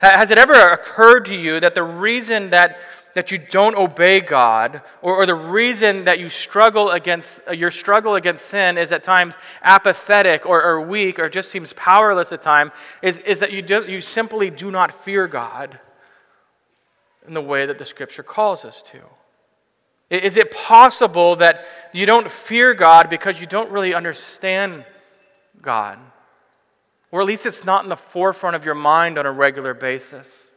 Has 0.00 0.30
it 0.30 0.38
ever 0.38 0.54
occurred 0.54 1.24
to 1.26 1.34
you 1.34 1.58
that 1.60 1.74
the 1.74 1.82
reason 1.82 2.50
that, 2.50 2.78
that 3.14 3.30
you 3.30 3.38
don't 3.38 3.76
obey 3.76 4.20
God, 4.20 4.82
or, 5.02 5.16
or 5.16 5.26
the 5.26 5.34
reason 5.34 6.04
that 6.04 6.18
you 6.18 6.28
struggle 6.28 6.90
against 6.90 7.40
uh, 7.48 7.52
your 7.52 7.70
struggle 7.70 8.14
against 8.14 8.46
sin 8.46 8.76
is 8.76 8.92
at 8.92 9.02
times 9.02 9.38
apathetic 9.62 10.44
or, 10.44 10.62
or 10.62 10.82
weak 10.82 11.18
or 11.18 11.28
just 11.28 11.50
seems 11.50 11.72
powerless 11.72 12.30
at 12.30 12.42
times, 12.42 12.72
is, 13.02 13.18
is 13.18 13.40
that 13.40 13.52
you, 13.52 13.62
do, 13.62 13.84
you 13.88 14.00
simply 14.00 14.50
do 14.50 14.70
not 14.70 14.92
fear 14.92 15.26
God 15.26 15.80
in 17.26 17.34
the 17.34 17.42
way 17.42 17.66
that 17.66 17.78
the 17.78 17.84
scripture 17.84 18.22
calls 18.22 18.64
us 18.64 18.82
to? 18.82 19.00
Is 20.10 20.36
it 20.36 20.52
possible 20.52 21.36
that 21.36 21.66
you 21.92 22.06
don't 22.06 22.30
fear 22.30 22.74
God 22.74 23.10
because 23.10 23.40
you 23.40 23.46
don't 23.46 23.70
really 23.70 23.94
understand 23.94 24.84
God? 25.60 25.98
Or 27.10 27.20
at 27.20 27.26
least 27.26 27.46
it's 27.46 27.64
not 27.64 27.82
in 27.82 27.88
the 27.88 27.96
forefront 27.96 28.56
of 28.56 28.64
your 28.64 28.74
mind 28.74 29.18
on 29.18 29.26
a 29.26 29.32
regular 29.32 29.74
basis. 29.74 30.54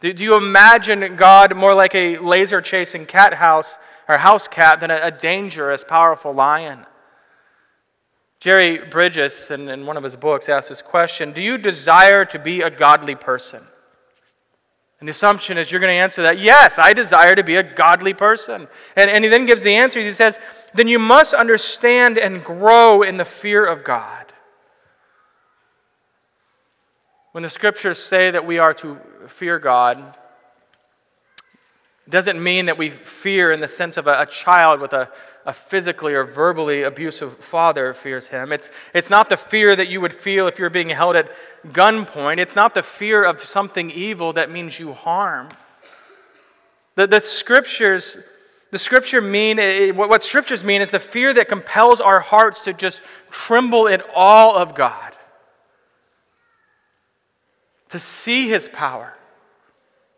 Do, 0.00 0.10
you 0.10 0.36
imagine 0.36 1.16
God 1.16 1.56
more 1.56 1.74
like 1.74 1.94
a 1.94 2.18
laser 2.18 2.60
chasing 2.60 3.06
cat 3.06 3.34
house 3.34 3.78
or 4.08 4.18
house 4.18 4.48
cat 4.48 4.80
than 4.80 4.90
a, 4.90 5.12
dangerous, 5.12 5.84
powerful 5.84 6.32
lion? 6.32 6.84
Jerry 8.40 8.78
Bridges, 8.78 9.52
in, 9.52 9.68
in 9.68 9.86
one 9.86 9.96
of 9.96 10.02
his 10.02 10.16
books, 10.16 10.48
asks 10.48 10.68
this 10.68 10.82
question 10.82 11.32
Do 11.32 11.40
you 11.40 11.56
desire 11.56 12.24
to 12.24 12.38
be 12.40 12.62
a 12.62 12.70
godly 12.70 13.14
person? 13.14 13.62
And 15.02 15.08
the 15.08 15.10
assumption 15.10 15.58
is 15.58 15.72
you're 15.72 15.80
going 15.80 15.90
to 15.92 16.00
answer 16.00 16.22
that, 16.22 16.38
yes, 16.38 16.78
I 16.78 16.92
desire 16.92 17.34
to 17.34 17.42
be 17.42 17.56
a 17.56 17.62
godly 17.64 18.14
person. 18.14 18.68
And, 18.94 19.10
and 19.10 19.24
he 19.24 19.30
then 19.30 19.46
gives 19.46 19.64
the 19.64 19.74
answer. 19.74 20.00
He 20.00 20.12
says, 20.12 20.38
then 20.74 20.86
you 20.86 21.00
must 21.00 21.34
understand 21.34 22.18
and 22.18 22.44
grow 22.44 23.02
in 23.02 23.16
the 23.16 23.24
fear 23.24 23.64
of 23.66 23.82
God. 23.82 24.32
When 27.32 27.42
the 27.42 27.50
scriptures 27.50 27.98
say 27.98 28.30
that 28.30 28.46
we 28.46 28.60
are 28.60 28.72
to 28.74 29.00
fear 29.26 29.58
God, 29.58 29.98
it 32.06 32.10
doesn't 32.10 32.40
mean 32.40 32.66
that 32.66 32.78
we 32.78 32.88
fear 32.88 33.50
in 33.50 33.58
the 33.58 33.66
sense 33.66 33.96
of 33.96 34.06
a, 34.06 34.20
a 34.20 34.26
child 34.26 34.78
with 34.80 34.92
a, 34.92 35.10
a 35.44 35.52
physically 35.52 36.14
or 36.14 36.24
verbally 36.24 36.82
abusive 36.82 37.36
father 37.38 37.92
fears 37.94 38.28
him. 38.28 38.52
It's, 38.52 38.70
it's 38.94 39.10
not 39.10 39.28
the 39.28 39.36
fear 39.36 39.74
that 39.74 39.88
you 39.88 40.00
would 40.00 40.12
feel 40.12 40.46
if 40.46 40.58
you're 40.58 40.70
being 40.70 40.90
held 40.90 41.16
at 41.16 41.30
gunpoint. 41.68 42.38
It's 42.38 42.56
not 42.56 42.74
the 42.74 42.82
fear 42.82 43.24
of 43.24 43.42
something 43.42 43.90
evil 43.90 44.32
that 44.34 44.50
means 44.50 44.78
you 44.78 44.92
harm. 44.92 45.48
The, 46.94 47.06
the 47.06 47.20
scriptures, 47.20 48.18
the 48.70 48.78
scripture 48.78 49.20
mean, 49.20 49.58
eh, 49.58 49.90
what, 49.90 50.08
what 50.08 50.22
scriptures 50.22 50.62
mean 50.62 50.80
is 50.80 50.90
the 50.90 51.00
fear 51.00 51.32
that 51.34 51.48
compels 51.48 52.00
our 52.00 52.20
hearts 52.20 52.60
to 52.62 52.72
just 52.72 53.02
tremble 53.30 53.86
in 53.86 54.02
awe 54.14 54.60
of 54.60 54.74
God, 54.74 55.12
to 57.88 57.98
see 57.98 58.48
his 58.48 58.68
power 58.68 59.14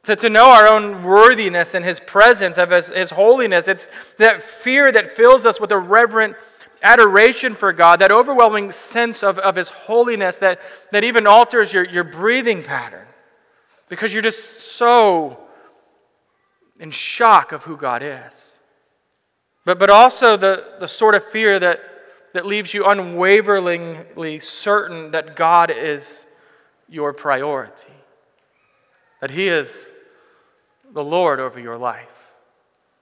to, 0.04 0.16
to 0.16 0.28
know 0.28 0.50
our 0.50 0.68
own 0.68 1.02
worthiness 1.02 1.74
and 1.74 1.84
His 1.84 2.00
presence, 2.00 2.58
of 2.58 2.70
His, 2.70 2.88
His 2.88 3.10
holiness. 3.10 3.68
It's 3.68 3.88
that 4.14 4.42
fear 4.42 4.92
that 4.92 5.12
fills 5.12 5.46
us 5.46 5.60
with 5.60 5.72
a 5.72 5.78
reverent 5.78 6.36
adoration 6.82 7.54
for 7.54 7.72
God, 7.72 7.98
that 8.00 8.12
overwhelming 8.12 8.70
sense 8.70 9.22
of, 9.22 9.38
of 9.38 9.56
His 9.56 9.70
holiness 9.70 10.36
that, 10.38 10.60
that 10.92 11.02
even 11.04 11.26
alters 11.26 11.72
your, 11.72 11.84
your 11.84 12.04
breathing 12.04 12.62
pattern 12.62 13.06
because 13.88 14.12
you're 14.12 14.22
just 14.22 14.58
so 14.58 15.38
in 16.78 16.90
shock 16.90 17.52
of 17.52 17.64
who 17.64 17.76
God 17.76 18.02
is. 18.02 18.60
But, 19.64 19.78
but 19.78 19.88
also 19.88 20.36
the, 20.36 20.74
the 20.78 20.88
sort 20.88 21.14
of 21.14 21.24
fear 21.24 21.58
that, 21.58 21.80
that 22.34 22.44
leaves 22.44 22.74
you 22.74 22.84
unwaveringly 22.84 24.40
certain 24.40 25.12
that 25.12 25.36
God 25.36 25.70
is 25.70 26.26
your 26.88 27.12
priority, 27.14 27.92
that 29.20 29.30
He 29.30 29.48
is 29.48 29.92
the 30.94 31.04
Lord 31.04 31.40
over 31.40 31.60
your 31.60 31.76
life. 31.76 32.32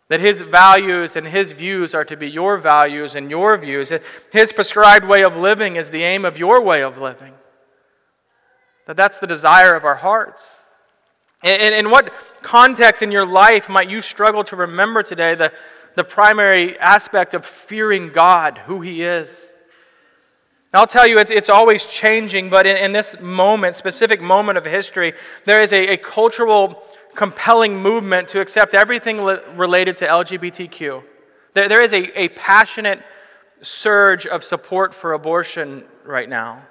That 0.08 0.20
his 0.20 0.40
values 0.40 1.14
and 1.14 1.26
his 1.26 1.52
views 1.52 1.94
are 1.94 2.04
to 2.04 2.16
be 2.16 2.28
your 2.28 2.56
values 2.58 3.14
and 3.14 3.30
your 3.30 3.56
views. 3.56 3.92
His 4.32 4.52
prescribed 4.52 5.06
way 5.06 5.22
of 5.22 5.36
living 5.36 5.76
is 5.76 5.90
the 5.90 6.02
aim 6.02 6.24
of 6.24 6.38
your 6.38 6.60
way 6.60 6.82
of 6.82 6.98
living. 6.98 7.34
That 8.86 8.96
that's 8.96 9.18
the 9.18 9.26
desire 9.26 9.74
of 9.74 9.84
our 9.84 9.94
hearts. 9.94 10.68
And 11.44 11.74
in 11.74 11.90
what 11.90 12.12
context 12.42 13.02
in 13.02 13.10
your 13.10 13.26
life 13.26 13.68
might 13.68 13.90
you 13.90 14.00
struggle 14.00 14.44
to 14.44 14.56
remember 14.56 15.02
today 15.02 15.34
the, 15.34 15.52
the 15.94 16.04
primary 16.04 16.78
aspect 16.78 17.34
of 17.34 17.44
fearing 17.44 18.08
God, 18.08 18.58
who 18.58 18.80
He 18.80 19.02
is? 19.02 19.52
I'll 20.74 20.86
tell 20.86 21.06
you, 21.06 21.18
it's, 21.18 21.30
it's 21.30 21.50
always 21.50 21.84
changing, 21.84 22.48
but 22.48 22.66
in, 22.66 22.78
in 22.78 22.92
this 22.92 23.20
moment, 23.20 23.76
specific 23.76 24.22
moment 24.22 24.56
of 24.56 24.64
history, 24.64 25.12
there 25.44 25.60
is 25.60 25.72
a, 25.72 25.88
a 25.88 25.96
cultural 25.98 26.82
compelling 27.14 27.76
movement 27.76 28.28
to 28.28 28.40
accept 28.40 28.72
everything 28.72 29.18
related 29.18 29.96
to 29.96 30.06
LGBTQ. 30.06 31.04
There, 31.52 31.68
there 31.68 31.82
is 31.82 31.92
a, 31.92 32.18
a 32.18 32.28
passionate 32.30 33.02
surge 33.60 34.26
of 34.26 34.42
support 34.42 34.94
for 34.94 35.12
abortion 35.12 35.84
right 36.04 36.28
now. 36.28 36.62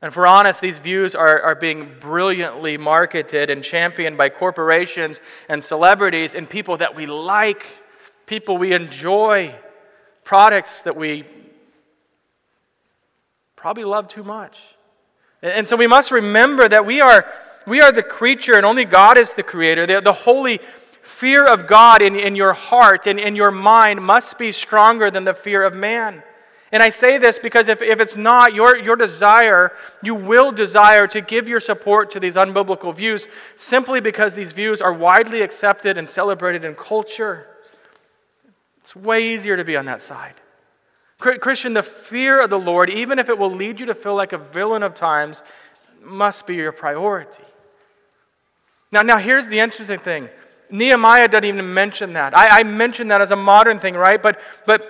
And 0.00 0.10
if 0.10 0.16
we're 0.16 0.26
honest, 0.26 0.60
these 0.60 0.78
views 0.78 1.16
are, 1.16 1.42
are 1.42 1.56
being 1.56 1.90
brilliantly 1.98 2.78
marketed 2.78 3.50
and 3.50 3.64
championed 3.64 4.16
by 4.16 4.28
corporations 4.28 5.20
and 5.48 5.62
celebrities 5.62 6.36
and 6.36 6.48
people 6.48 6.76
that 6.76 6.94
we 6.94 7.06
like, 7.06 7.66
people 8.26 8.58
we 8.58 8.72
enjoy, 8.74 9.52
products 10.22 10.82
that 10.82 10.94
we 10.94 11.24
probably 13.58 13.82
love 13.82 14.06
too 14.06 14.22
much. 14.22 14.76
And 15.42 15.66
so 15.66 15.76
we 15.76 15.88
must 15.88 16.12
remember 16.12 16.68
that 16.68 16.86
we 16.86 17.00
are 17.00 17.26
we 17.66 17.82
are 17.82 17.92
the 17.92 18.04
creature, 18.04 18.54
and 18.54 18.64
only 18.64 18.84
God 18.84 19.18
is 19.18 19.32
the 19.32 19.42
creator. 19.42 19.84
The, 19.84 20.00
the 20.00 20.12
holy 20.12 20.58
fear 21.02 21.46
of 21.46 21.66
God 21.66 22.00
in, 22.00 22.14
in 22.14 22.36
your 22.36 22.52
heart 22.52 23.06
and 23.06 23.18
in 23.18 23.36
your 23.36 23.50
mind 23.50 24.00
must 24.00 24.38
be 24.38 24.52
stronger 24.52 25.10
than 25.10 25.24
the 25.24 25.34
fear 25.34 25.64
of 25.64 25.74
man. 25.74 26.22
And 26.70 26.82
I 26.82 26.90
say 26.90 27.18
this 27.18 27.38
because 27.38 27.66
if, 27.68 27.82
if 27.82 28.00
it's 28.00 28.16
not 28.16 28.54
your, 28.54 28.78
your 28.78 28.96
desire, 28.96 29.72
you 30.02 30.14
will 30.14 30.52
desire 30.52 31.06
to 31.08 31.20
give 31.20 31.48
your 31.48 31.60
support 31.60 32.10
to 32.12 32.20
these 32.20 32.36
unbiblical 32.36 32.94
views 32.94 33.26
simply 33.56 34.00
because 34.00 34.34
these 34.34 34.52
views 34.52 34.80
are 34.80 34.92
widely 34.92 35.42
accepted 35.42 35.98
and 35.98 36.08
celebrated 36.08 36.64
in 36.64 36.74
culture. 36.74 37.46
It's 38.78 38.94
way 38.94 39.32
easier 39.34 39.56
to 39.56 39.64
be 39.64 39.76
on 39.76 39.86
that 39.86 40.00
side. 40.00 40.34
Christian, 41.18 41.72
the 41.72 41.82
fear 41.82 42.40
of 42.40 42.50
the 42.50 42.58
Lord, 42.58 42.88
even 42.90 43.18
if 43.18 43.28
it 43.28 43.36
will 43.38 43.50
lead 43.50 43.80
you 43.80 43.86
to 43.86 43.94
feel 43.94 44.14
like 44.14 44.32
a 44.32 44.38
villain 44.38 44.84
of 44.84 44.94
times, 44.94 45.42
must 46.00 46.46
be 46.46 46.54
your 46.54 46.72
priority. 46.72 47.42
Now, 48.92 49.02
now 49.02 49.18
here's 49.18 49.48
the 49.48 49.58
interesting 49.58 49.98
thing. 49.98 50.28
Nehemiah 50.70 51.28
doesn't 51.28 51.44
even 51.44 51.74
mention 51.74 52.12
that. 52.12 52.36
I, 52.36 52.60
I 52.60 52.62
mention 52.62 53.08
that 53.08 53.20
as 53.20 53.30
a 53.30 53.36
modern 53.36 53.78
thing, 53.78 53.94
right? 53.94 54.22
But, 54.22 54.40
but 54.64 54.86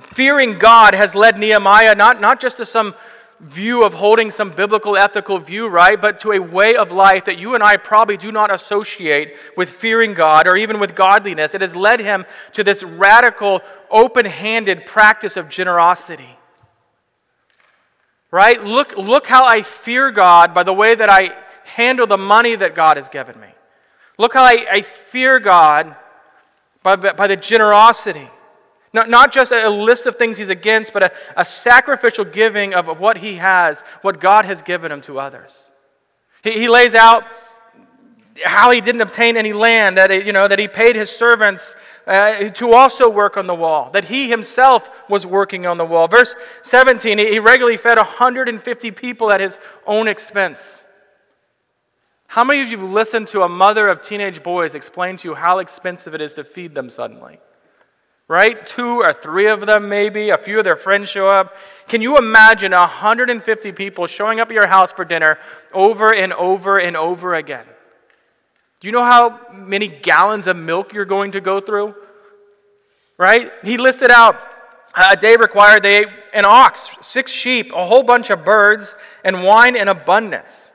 fearing 0.00 0.58
God 0.58 0.94
has 0.94 1.14
led 1.14 1.38
Nehemiah 1.38 1.94
not, 1.94 2.20
not 2.20 2.40
just 2.40 2.58
to 2.58 2.64
some 2.64 2.94
view 3.40 3.84
of 3.84 3.94
holding 3.94 4.30
some 4.30 4.50
biblical 4.50 4.96
ethical 4.96 5.38
view, 5.38 5.68
right? 5.68 6.00
But 6.00 6.20
to 6.20 6.32
a 6.32 6.38
way 6.38 6.74
of 6.74 6.90
life 6.90 7.26
that 7.26 7.38
you 7.38 7.54
and 7.54 7.62
I 7.62 7.76
probably 7.76 8.16
do 8.16 8.32
not 8.32 8.50
associate 8.50 9.36
with 9.56 9.68
fearing 9.68 10.14
God 10.14 10.46
or 10.46 10.56
even 10.56 10.80
with 10.80 10.94
godliness. 10.94 11.54
It 11.54 11.60
has 11.60 11.76
led 11.76 12.00
him 12.00 12.24
to 12.52 12.64
this 12.64 12.82
radical, 12.82 13.60
open 13.90 14.24
handed 14.24 14.86
practice 14.86 15.36
of 15.36 15.48
generosity. 15.48 16.38
Right? 18.30 18.62
Look, 18.62 18.96
look 18.96 19.26
how 19.26 19.44
I 19.44 19.62
fear 19.62 20.10
God 20.10 20.54
by 20.54 20.62
the 20.62 20.72
way 20.72 20.94
that 20.94 21.10
I 21.10 21.36
handle 21.64 22.06
the 22.06 22.16
money 22.16 22.54
that 22.54 22.74
God 22.74 22.96
has 22.96 23.08
given 23.08 23.38
me. 23.40 23.48
Look 24.18 24.34
how 24.34 24.44
I, 24.44 24.66
I 24.70 24.82
fear 24.82 25.38
God 25.38 25.94
by, 26.82 26.96
by 26.96 27.26
the 27.26 27.36
generosity. 27.36 28.30
Not, 28.96 29.10
not 29.10 29.30
just 29.30 29.52
a 29.52 29.68
list 29.68 30.06
of 30.06 30.16
things 30.16 30.38
he's 30.38 30.48
against, 30.48 30.94
but 30.94 31.02
a, 31.02 31.12
a 31.36 31.44
sacrificial 31.44 32.24
giving 32.24 32.72
of 32.72 32.98
what 32.98 33.18
he 33.18 33.34
has, 33.34 33.82
what 34.00 34.20
God 34.20 34.46
has 34.46 34.62
given 34.62 34.90
him 34.90 35.02
to 35.02 35.20
others. 35.20 35.70
He, 36.42 36.52
he 36.52 36.68
lays 36.68 36.94
out 36.94 37.24
how 38.42 38.70
he 38.70 38.80
didn't 38.80 39.02
obtain 39.02 39.36
any 39.36 39.52
land, 39.52 39.98
that, 39.98 40.24
you 40.24 40.32
know, 40.32 40.48
that 40.48 40.58
he 40.58 40.66
paid 40.66 40.96
his 40.96 41.10
servants 41.14 41.76
uh, 42.06 42.48
to 42.48 42.72
also 42.72 43.10
work 43.10 43.36
on 43.36 43.46
the 43.46 43.54
wall, 43.54 43.90
that 43.90 44.04
he 44.04 44.30
himself 44.30 45.10
was 45.10 45.26
working 45.26 45.66
on 45.66 45.76
the 45.76 45.84
wall. 45.84 46.08
Verse 46.08 46.34
17, 46.62 47.18
he 47.18 47.38
regularly 47.38 47.76
fed 47.76 47.98
150 47.98 48.90
people 48.92 49.30
at 49.30 49.42
his 49.42 49.58
own 49.86 50.08
expense. 50.08 50.84
How 52.28 52.44
many 52.44 52.62
of 52.62 52.70
you 52.70 52.78
have 52.78 52.90
listened 52.90 53.28
to 53.28 53.42
a 53.42 53.48
mother 53.48 53.88
of 53.88 54.00
teenage 54.00 54.42
boys 54.42 54.74
explain 54.74 55.18
to 55.18 55.28
you 55.28 55.34
how 55.34 55.58
expensive 55.58 56.14
it 56.14 56.22
is 56.22 56.32
to 56.32 56.44
feed 56.44 56.74
them 56.74 56.88
suddenly? 56.88 57.40
Right? 58.28 58.66
Two 58.66 59.02
or 59.02 59.12
three 59.12 59.46
of 59.46 59.66
them, 59.66 59.88
maybe. 59.88 60.30
A 60.30 60.38
few 60.38 60.58
of 60.58 60.64
their 60.64 60.76
friends 60.76 61.08
show 61.08 61.28
up. 61.28 61.54
Can 61.86 62.02
you 62.02 62.18
imagine 62.18 62.72
150 62.72 63.72
people 63.72 64.06
showing 64.08 64.40
up 64.40 64.48
at 64.48 64.54
your 64.54 64.66
house 64.66 64.92
for 64.92 65.04
dinner 65.04 65.38
over 65.72 66.12
and 66.12 66.32
over 66.32 66.78
and 66.78 66.96
over 66.96 67.34
again? 67.34 67.66
Do 68.80 68.88
you 68.88 68.92
know 68.92 69.04
how 69.04 69.40
many 69.52 69.88
gallons 69.88 70.46
of 70.48 70.56
milk 70.56 70.92
you're 70.92 71.04
going 71.04 71.32
to 71.32 71.40
go 71.40 71.60
through? 71.60 71.94
Right? 73.16 73.52
He 73.62 73.78
listed 73.78 74.10
out 74.10 74.40
a 74.96 75.16
day 75.16 75.36
required 75.36 75.82
they 75.82 75.98
ate 75.98 76.08
an 76.32 76.44
ox, 76.44 76.90
six 77.00 77.30
sheep, 77.30 77.72
a 77.72 77.86
whole 77.86 78.02
bunch 78.02 78.30
of 78.30 78.44
birds, 78.44 78.94
and 79.24 79.44
wine 79.44 79.76
in 79.76 79.88
abundance. 79.88 80.70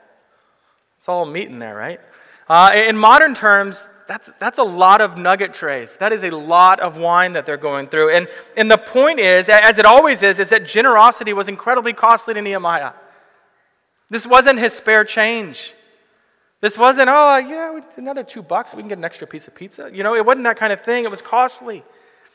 It's 0.98 1.08
all 1.08 1.26
meat 1.26 1.48
in 1.48 1.58
there, 1.58 1.74
right? 1.74 2.00
Uh, 2.48 2.72
in 2.74 2.96
modern 2.96 3.34
terms, 3.34 3.88
that's, 4.06 4.30
that's 4.38 4.58
a 4.58 4.64
lot 4.64 5.00
of 5.00 5.16
nugget 5.16 5.54
trays. 5.54 5.96
That 5.98 6.12
is 6.12 6.24
a 6.24 6.30
lot 6.30 6.80
of 6.80 6.98
wine 6.98 7.32
that 7.32 7.46
they're 7.46 7.56
going 7.56 7.86
through. 7.86 8.10
And, 8.10 8.28
and 8.56 8.70
the 8.70 8.78
point 8.78 9.20
is, 9.20 9.48
as 9.48 9.78
it 9.78 9.86
always 9.86 10.22
is, 10.22 10.38
is 10.38 10.48
that 10.50 10.66
generosity 10.66 11.32
was 11.32 11.48
incredibly 11.48 11.92
costly 11.92 12.34
to 12.34 12.42
Nehemiah. 12.42 12.92
This 14.10 14.26
wasn't 14.26 14.58
his 14.58 14.72
spare 14.72 15.04
change. 15.04 15.74
This 16.60 16.78
wasn't, 16.78 17.08
oh, 17.08 17.30
uh, 17.30 17.38
yeah, 17.38 17.80
another 17.96 18.22
two 18.22 18.42
bucks, 18.42 18.74
we 18.74 18.82
can 18.82 18.88
get 18.88 18.98
an 18.98 19.04
extra 19.04 19.26
piece 19.26 19.48
of 19.48 19.54
pizza. 19.54 19.90
You 19.92 20.02
know, 20.02 20.14
it 20.14 20.24
wasn't 20.24 20.44
that 20.44 20.56
kind 20.56 20.72
of 20.72 20.82
thing. 20.82 21.04
It 21.04 21.10
was 21.10 21.22
costly. 21.22 21.82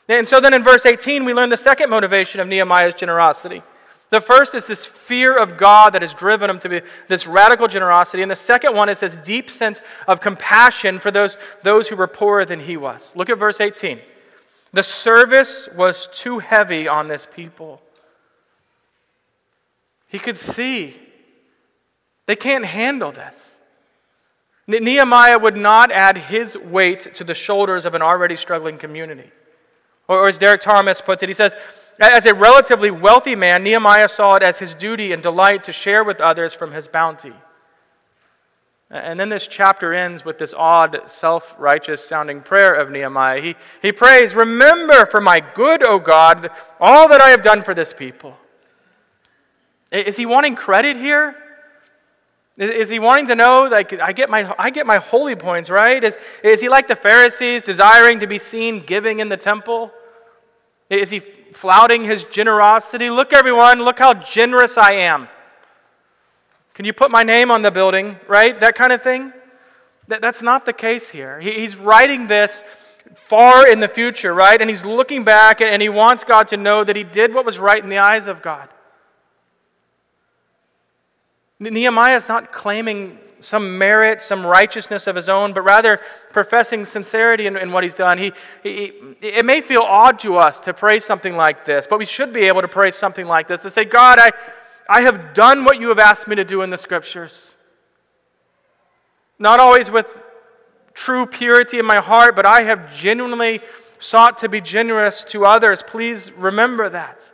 And 0.08 0.26
so 0.26 0.40
then 0.40 0.54
in 0.54 0.62
verse 0.62 0.86
18, 0.86 1.24
we 1.24 1.32
learn 1.32 1.48
the 1.48 1.56
second 1.56 1.90
motivation 1.90 2.40
of 2.40 2.48
Nehemiah's 2.48 2.94
generosity. 2.94 3.62
The 4.10 4.20
first 4.20 4.54
is 4.54 4.66
this 4.66 4.86
fear 4.86 5.36
of 5.36 5.58
God 5.58 5.92
that 5.92 6.02
has 6.02 6.14
driven 6.14 6.48
him 6.48 6.58
to 6.60 6.68
be 6.68 6.80
this 7.08 7.26
radical 7.26 7.68
generosity. 7.68 8.22
And 8.22 8.30
the 8.30 8.36
second 8.36 8.74
one 8.74 8.88
is 8.88 9.00
this 9.00 9.16
deep 9.16 9.50
sense 9.50 9.82
of 10.06 10.20
compassion 10.20 10.98
for 10.98 11.10
those, 11.10 11.36
those 11.62 11.88
who 11.88 11.96
were 11.96 12.06
poorer 12.06 12.44
than 12.44 12.60
he 12.60 12.76
was. 12.76 13.14
Look 13.16 13.28
at 13.28 13.38
verse 13.38 13.60
18. 13.60 14.00
The 14.72 14.82
service 14.82 15.68
was 15.76 16.08
too 16.12 16.38
heavy 16.38 16.88
on 16.88 17.08
this 17.08 17.26
people. 17.26 17.82
He 20.06 20.18
could 20.18 20.38
see 20.38 20.98
they 22.24 22.36
can't 22.36 22.64
handle 22.64 23.12
this. 23.12 23.60
Nehemiah 24.66 25.38
would 25.38 25.56
not 25.56 25.90
add 25.90 26.16
his 26.18 26.56
weight 26.56 27.14
to 27.14 27.24
the 27.24 27.34
shoulders 27.34 27.86
of 27.86 27.94
an 27.94 28.02
already 28.02 28.36
struggling 28.36 28.76
community. 28.76 29.30
Or, 30.08 30.28
as 30.28 30.38
Derek 30.38 30.60
Thomas 30.60 31.00
puts 31.00 31.22
it, 31.22 31.28
he 31.28 31.34
says, 31.34 31.56
as 31.98 32.26
a 32.26 32.34
relatively 32.34 32.90
wealthy 32.90 33.34
man, 33.34 33.64
Nehemiah 33.64 34.08
saw 34.08 34.36
it 34.36 34.42
as 34.42 34.58
his 34.58 34.74
duty 34.74 35.12
and 35.12 35.22
delight 35.22 35.64
to 35.64 35.72
share 35.72 36.04
with 36.04 36.20
others 36.20 36.54
from 36.54 36.72
his 36.72 36.86
bounty. 36.86 37.32
And 38.90 39.20
then 39.20 39.28
this 39.28 39.46
chapter 39.46 39.92
ends 39.92 40.24
with 40.24 40.38
this 40.38 40.54
odd, 40.54 41.10
self 41.10 41.54
righteous 41.58 42.02
sounding 42.02 42.40
prayer 42.40 42.74
of 42.74 42.90
Nehemiah. 42.90 43.40
He, 43.40 43.56
he 43.82 43.92
prays, 43.92 44.34
Remember 44.34 45.04
for 45.04 45.20
my 45.20 45.40
good, 45.40 45.82
O 45.82 45.98
God, 45.98 46.50
all 46.80 47.08
that 47.08 47.20
I 47.20 47.28
have 47.30 47.42
done 47.42 47.62
for 47.62 47.74
this 47.74 47.92
people. 47.92 48.38
Is 49.90 50.16
he 50.16 50.24
wanting 50.24 50.54
credit 50.54 50.96
here? 50.96 51.36
Is 52.56 52.90
he 52.90 52.98
wanting 52.98 53.28
to 53.28 53.34
know, 53.34 53.68
like, 53.70 53.92
I 54.00 54.12
get 54.12 54.30
my, 54.30 54.52
I 54.58 54.70
get 54.70 54.86
my 54.86 54.96
holy 54.96 55.36
points, 55.36 55.70
right? 55.70 56.02
Is, 56.02 56.18
is 56.42 56.60
he 56.60 56.68
like 56.68 56.88
the 56.88 56.96
Pharisees, 56.96 57.62
desiring 57.62 58.20
to 58.20 58.26
be 58.26 58.38
seen 58.38 58.80
giving 58.80 59.20
in 59.20 59.28
the 59.28 59.36
temple? 59.36 59.92
Is 60.90 61.10
he 61.10 61.20
flouting 61.20 62.04
his 62.04 62.24
generosity? 62.24 63.10
Look, 63.10 63.32
everyone, 63.32 63.82
look 63.82 63.98
how 63.98 64.14
generous 64.14 64.78
I 64.78 64.92
am. 64.92 65.28
Can 66.74 66.84
you 66.84 66.92
put 66.92 67.10
my 67.10 67.22
name 67.22 67.50
on 67.50 67.62
the 67.62 67.70
building, 67.70 68.18
right? 68.26 68.58
That 68.58 68.74
kind 68.74 68.92
of 68.92 69.02
thing. 69.02 69.32
That, 70.06 70.22
that's 70.22 70.42
not 70.42 70.64
the 70.64 70.72
case 70.72 71.10
here. 71.10 71.40
He, 71.40 71.52
he's 71.52 71.76
writing 71.76 72.26
this 72.26 72.62
far 73.14 73.70
in 73.70 73.80
the 73.80 73.88
future, 73.88 74.32
right? 74.32 74.60
And 74.60 74.70
he's 74.70 74.84
looking 74.84 75.24
back 75.24 75.60
and 75.60 75.82
he 75.82 75.88
wants 75.88 76.24
God 76.24 76.48
to 76.48 76.56
know 76.56 76.84
that 76.84 76.96
he 76.96 77.04
did 77.04 77.34
what 77.34 77.44
was 77.44 77.58
right 77.58 77.82
in 77.82 77.90
the 77.90 77.98
eyes 77.98 78.26
of 78.26 78.40
God. 78.40 78.68
Nehemiah 81.60 82.16
is 82.16 82.28
not 82.28 82.52
claiming 82.52 83.18
some 83.40 83.78
merit, 83.78 84.22
some 84.22 84.46
righteousness 84.46 85.06
of 85.06 85.16
his 85.16 85.28
own, 85.28 85.52
but 85.52 85.62
rather 85.62 86.00
professing 86.30 86.84
sincerity 86.84 87.46
in, 87.46 87.56
in 87.56 87.72
what 87.72 87.82
he's 87.82 87.94
done. 87.94 88.18
He, 88.18 88.32
he, 88.62 88.92
it 89.20 89.44
may 89.44 89.60
feel 89.60 89.82
odd 89.82 90.18
to 90.20 90.36
us 90.36 90.60
to 90.60 90.74
pray 90.74 90.98
something 90.98 91.36
like 91.36 91.64
this, 91.64 91.86
but 91.86 91.98
we 91.98 92.06
should 92.06 92.32
be 92.32 92.44
able 92.44 92.62
to 92.62 92.68
pray 92.68 92.90
something 92.90 93.26
like 93.26 93.48
this 93.48 93.62
to 93.62 93.70
say, 93.70 93.84
God, 93.84 94.18
I, 94.18 94.32
I 94.88 95.02
have 95.02 95.34
done 95.34 95.64
what 95.64 95.80
you 95.80 95.88
have 95.88 95.98
asked 95.98 96.28
me 96.28 96.36
to 96.36 96.44
do 96.44 96.62
in 96.62 96.70
the 96.70 96.78
scriptures. 96.78 97.56
Not 99.38 99.60
always 99.60 99.90
with 99.90 100.06
true 100.94 101.26
purity 101.26 101.78
in 101.78 101.86
my 101.86 101.98
heart, 101.98 102.34
but 102.34 102.44
I 102.44 102.62
have 102.62 102.94
genuinely 102.94 103.60
sought 103.98 104.38
to 104.38 104.48
be 104.48 104.60
generous 104.60 105.22
to 105.24 105.44
others. 105.44 105.82
Please 105.82 106.32
remember 106.32 106.88
that. 106.88 107.30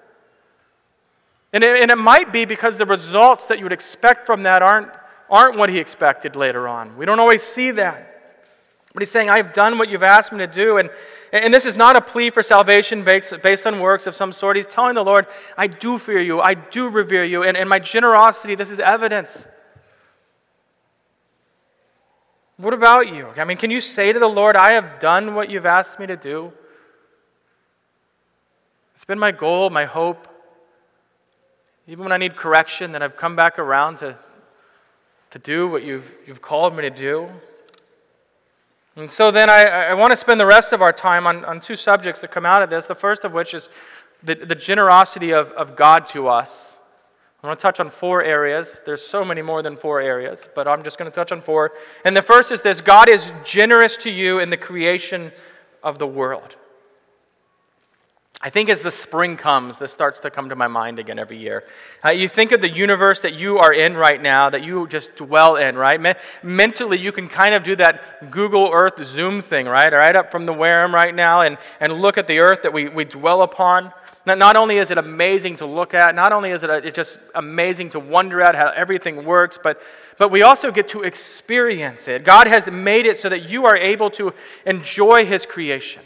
And 1.52 1.62
it, 1.62 1.80
and 1.80 1.90
it 1.90 1.98
might 1.98 2.32
be 2.32 2.44
because 2.44 2.76
the 2.76 2.86
results 2.86 3.46
that 3.46 3.58
you 3.58 3.64
would 3.64 3.72
expect 3.72 4.26
from 4.26 4.42
that 4.42 4.60
aren't, 4.60 4.90
aren't 5.34 5.58
what 5.58 5.68
he 5.68 5.80
expected 5.80 6.36
later 6.36 6.68
on. 6.68 6.96
We 6.96 7.06
don't 7.06 7.18
always 7.18 7.42
see 7.42 7.72
that. 7.72 8.12
But 8.92 9.02
he's 9.02 9.10
saying, 9.10 9.28
I've 9.28 9.52
done 9.52 9.78
what 9.78 9.88
you've 9.88 10.04
asked 10.04 10.30
me 10.30 10.38
to 10.38 10.46
do. 10.46 10.78
And, 10.78 10.88
and 11.32 11.52
this 11.52 11.66
is 11.66 11.74
not 11.76 11.96
a 11.96 12.00
plea 12.00 12.30
for 12.30 12.40
salvation 12.40 13.02
based, 13.02 13.42
based 13.42 13.66
on 13.66 13.80
works 13.80 14.06
of 14.06 14.14
some 14.14 14.30
sort. 14.30 14.54
He's 14.54 14.68
telling 14.68 14.94
the 14.94 15.02
Lord, 15.02 15.26
I 15.58 15.66
do 15.66 15.98
fear 15.98 16.20
you, 16.20 16.40
I 16.40 16.54
do 16.54 16.88
revere 16.88 17.24
you, 17.24 17.42
and, 17.42 17.56
and 17.56 17.68
my 17.68 17.80
generosity, 17.80 18.54
this 18.54 18.70
is 18.70 18.78
evidence. 18.78 19.48
What 22.56 22.72
about 22.72 23.12
you? 23.12 23.30
I 23.36 23.42
mean, 23.44 23.56
can 23.56 23.72
you 23.72 23.80
say 23.80 24.12
to 24.12 24.20
the 24.20 24.28
Lord, 24.28 24.54
I 24.54 24.72
have 24.72 25.00
done 25.00 25.34
what 25.34 25.50
you've 25.50 25.66
asked 25.66 25.98
me 25.98 26.06
to 26.06 26.16
do? 26.16 26.52
It's 28.94 29.04
been 29.04 29.18
my 29.18 29.32
goal, 29.32 29.70
my 29.70 29.86
hope. 29.86 30.28
Even 31.88 32.04
when 32.04 32.12
I 32.12 32.16
need 32.16 32.36
correction, 32.36 32.92
that 32.92 33.02
I've 33.02 33.16
come 33.16 33.34
back 33.34 33.58
around 33.58 33.98
to, 33.98 34.16
to 35.34 35.40
do 35.40 35.66
what 35.66 35.82
you've, 35.82 36.12
you've 36.28 36.40
called 36.40 36.76
me 36.76 36.82
to 36.82 36.90
do. 36.90 37.28
And 38.94 39.10
so 39.10 39.32
then 39.32 39.50
I, 39.50 39.86
I 39.86 39.94
want 39.94 40.12
to 40.12 40.16
spend 40.16 40.38
the 40.38 40.46
rest 40.46 40.72
of 40.72 40.80
our 40.80 40.92
time 40.92 41.26
on, 41.26 41.44
on 41.44 41.60
two 41.60 41.74
subjects 41.74 42.20
that 42.20 42.30
come 42.30 42.46
out 42.46 42.62
of 42.62 42.70
this. 42.70 42.86
The 42.86 42.94
first 42.94 43.24
of 43.24 43.32
which 43.32 43.52
is 43.52 43.68
the, 44.22 44.36
the 44.36 44.54
generosity 44.54 45.32
of, 45.32 45.50
of 45.50 45.74
God 45.74 46.06
to 46.10 46.28
us. 46.28 46.78
I 47.42 47.48
want 47.48 47.58
to 47.58 47.62
touch 47.64 47.80
on 47.80 47.90
four 47.90 48.22
areas. 48.22 48.80
There's 48.86 49.04
so 49.04 49.24
many 49.24 49.42
more 49.42 49.60
than 49.60 49.74
four 49.74 50.00
areas, 50.00 50.48
but 50.54 50.68
I'm 50.68 50.84
just 50.84 50.98
going 50.98 51.10
to 51.10 51.14
touch 51.14 51.32
on 51.32 51.40
four. 51.40 51.72
And 52.04 52.16
the 52.16 52.22
first 52.22 52.52
is 52.52 52.62
this 52.62 52.80
God 52.80 53.08
is 53.08 53.32
generous 53.42 53.96
to 53.98 54.10
you 54.10 54.38
in 54.38 54.50
the 54.50 54.56
creation 54.56 55.32
of 55.82 55.98
the 55.98 56.06
world. 56.06 56.54
I 58.46 58.50
think 58.50 58.68
as 58.68 58.82
the 58.82 58.90
spring 58.90 59.38
comes, 59.38 59.78
this 59.78 59.90
starts 59.90 60.20
to 60.20 60.30
come 60.30 60.50
to 60.50 60.54
my 60.54 60.66
mind 60.66 60.98
again 60.98 61.18
every 61.18 61.38
year. 61.38 61.64
Uh, 62.04 62.10
you 62.10 62.28
think 62.28 62.52
of 62.52 62.60
the 62.60 62.68
universe 62.68 63.22
that 63.22 63.32
you 63.32 63.56
are 63.56 63.72
in 63.72 63.96
right 63.96 64.20
now, 64.20 64.50
that 64.50 64.62
you 64.62 64.86
just 64.86 65.16
dwell 65.16 65.56
in, 65.56 65.78
right? 65.78 65.98
Me- 65.98 66.12
mentally, 66.42 66.98
you 66.98 67.10
can 67.10 67.26
kind 67.26 67.54
of 67.54 67.62
do 67.62 67.74
that 67.76 68.30
Google 68.30 68.68
Earth 68.70 69.02
Zoom 69.06 69.40
thing, 69.40 69.64
right? 69.64 69.90
Right 69.90 70.14
up 70.14 70.30
from 70.30 70.44
the 70.44 70.52
Wareham 70.52 70.94
right 70.94 71.14
now 71.14 71.40
and, 71.40 71.56
and 71.80 72.02
look 72.02 72.18
at 72.18 72.26
the 72.26 72.40
earth 72.40 72.60
that 72.64 72.74
we, 72.74 72.86
we 72.86 73.06
dwell 73.06 73.40
upon. 73.40 73.90
Not, 74.26 74.36
not 74.36 74.56
only 74.56 74.76
is 74.76 74.90
it 74.90 74.98
amazing 74.98 75.56
to 75.56 75.66
look 75.66 75.94
at, 75.94 76.14
not 76.14 76.32
only 76.32 76.50
is 76.50 76.62
it 76.62 76.68
a, 76.68 76.86
it's 76.86 76.96
just 76.96 77.18
amazing 77.34 77.88
to 77.90 77.98
wonder 77.98 78.42
at 78.42 78.54
how 78.54 78.68
everything 78.76 79.24
works, 79.24 79.56
but, 79.56 79.80
but 80.18 80.30
we 80.30 80.42
also 80.42 80.70
get 80.70 80.88
to 80.88 81.00
experience 81.00 82.08
it. 82.08 82.24
God 82.24 82.46
has 82.46 82.70
made 82.70 83.06
it 83.06 83.16
so 83.16 83.30
that 83.30 83.48
you 83.48 83.64
are 83.64 83.76
able 83.78 84.10
to 84.10 84.34
enjoy 84.66 85.24
His 85.24 85.46
creation. 85.46 86.02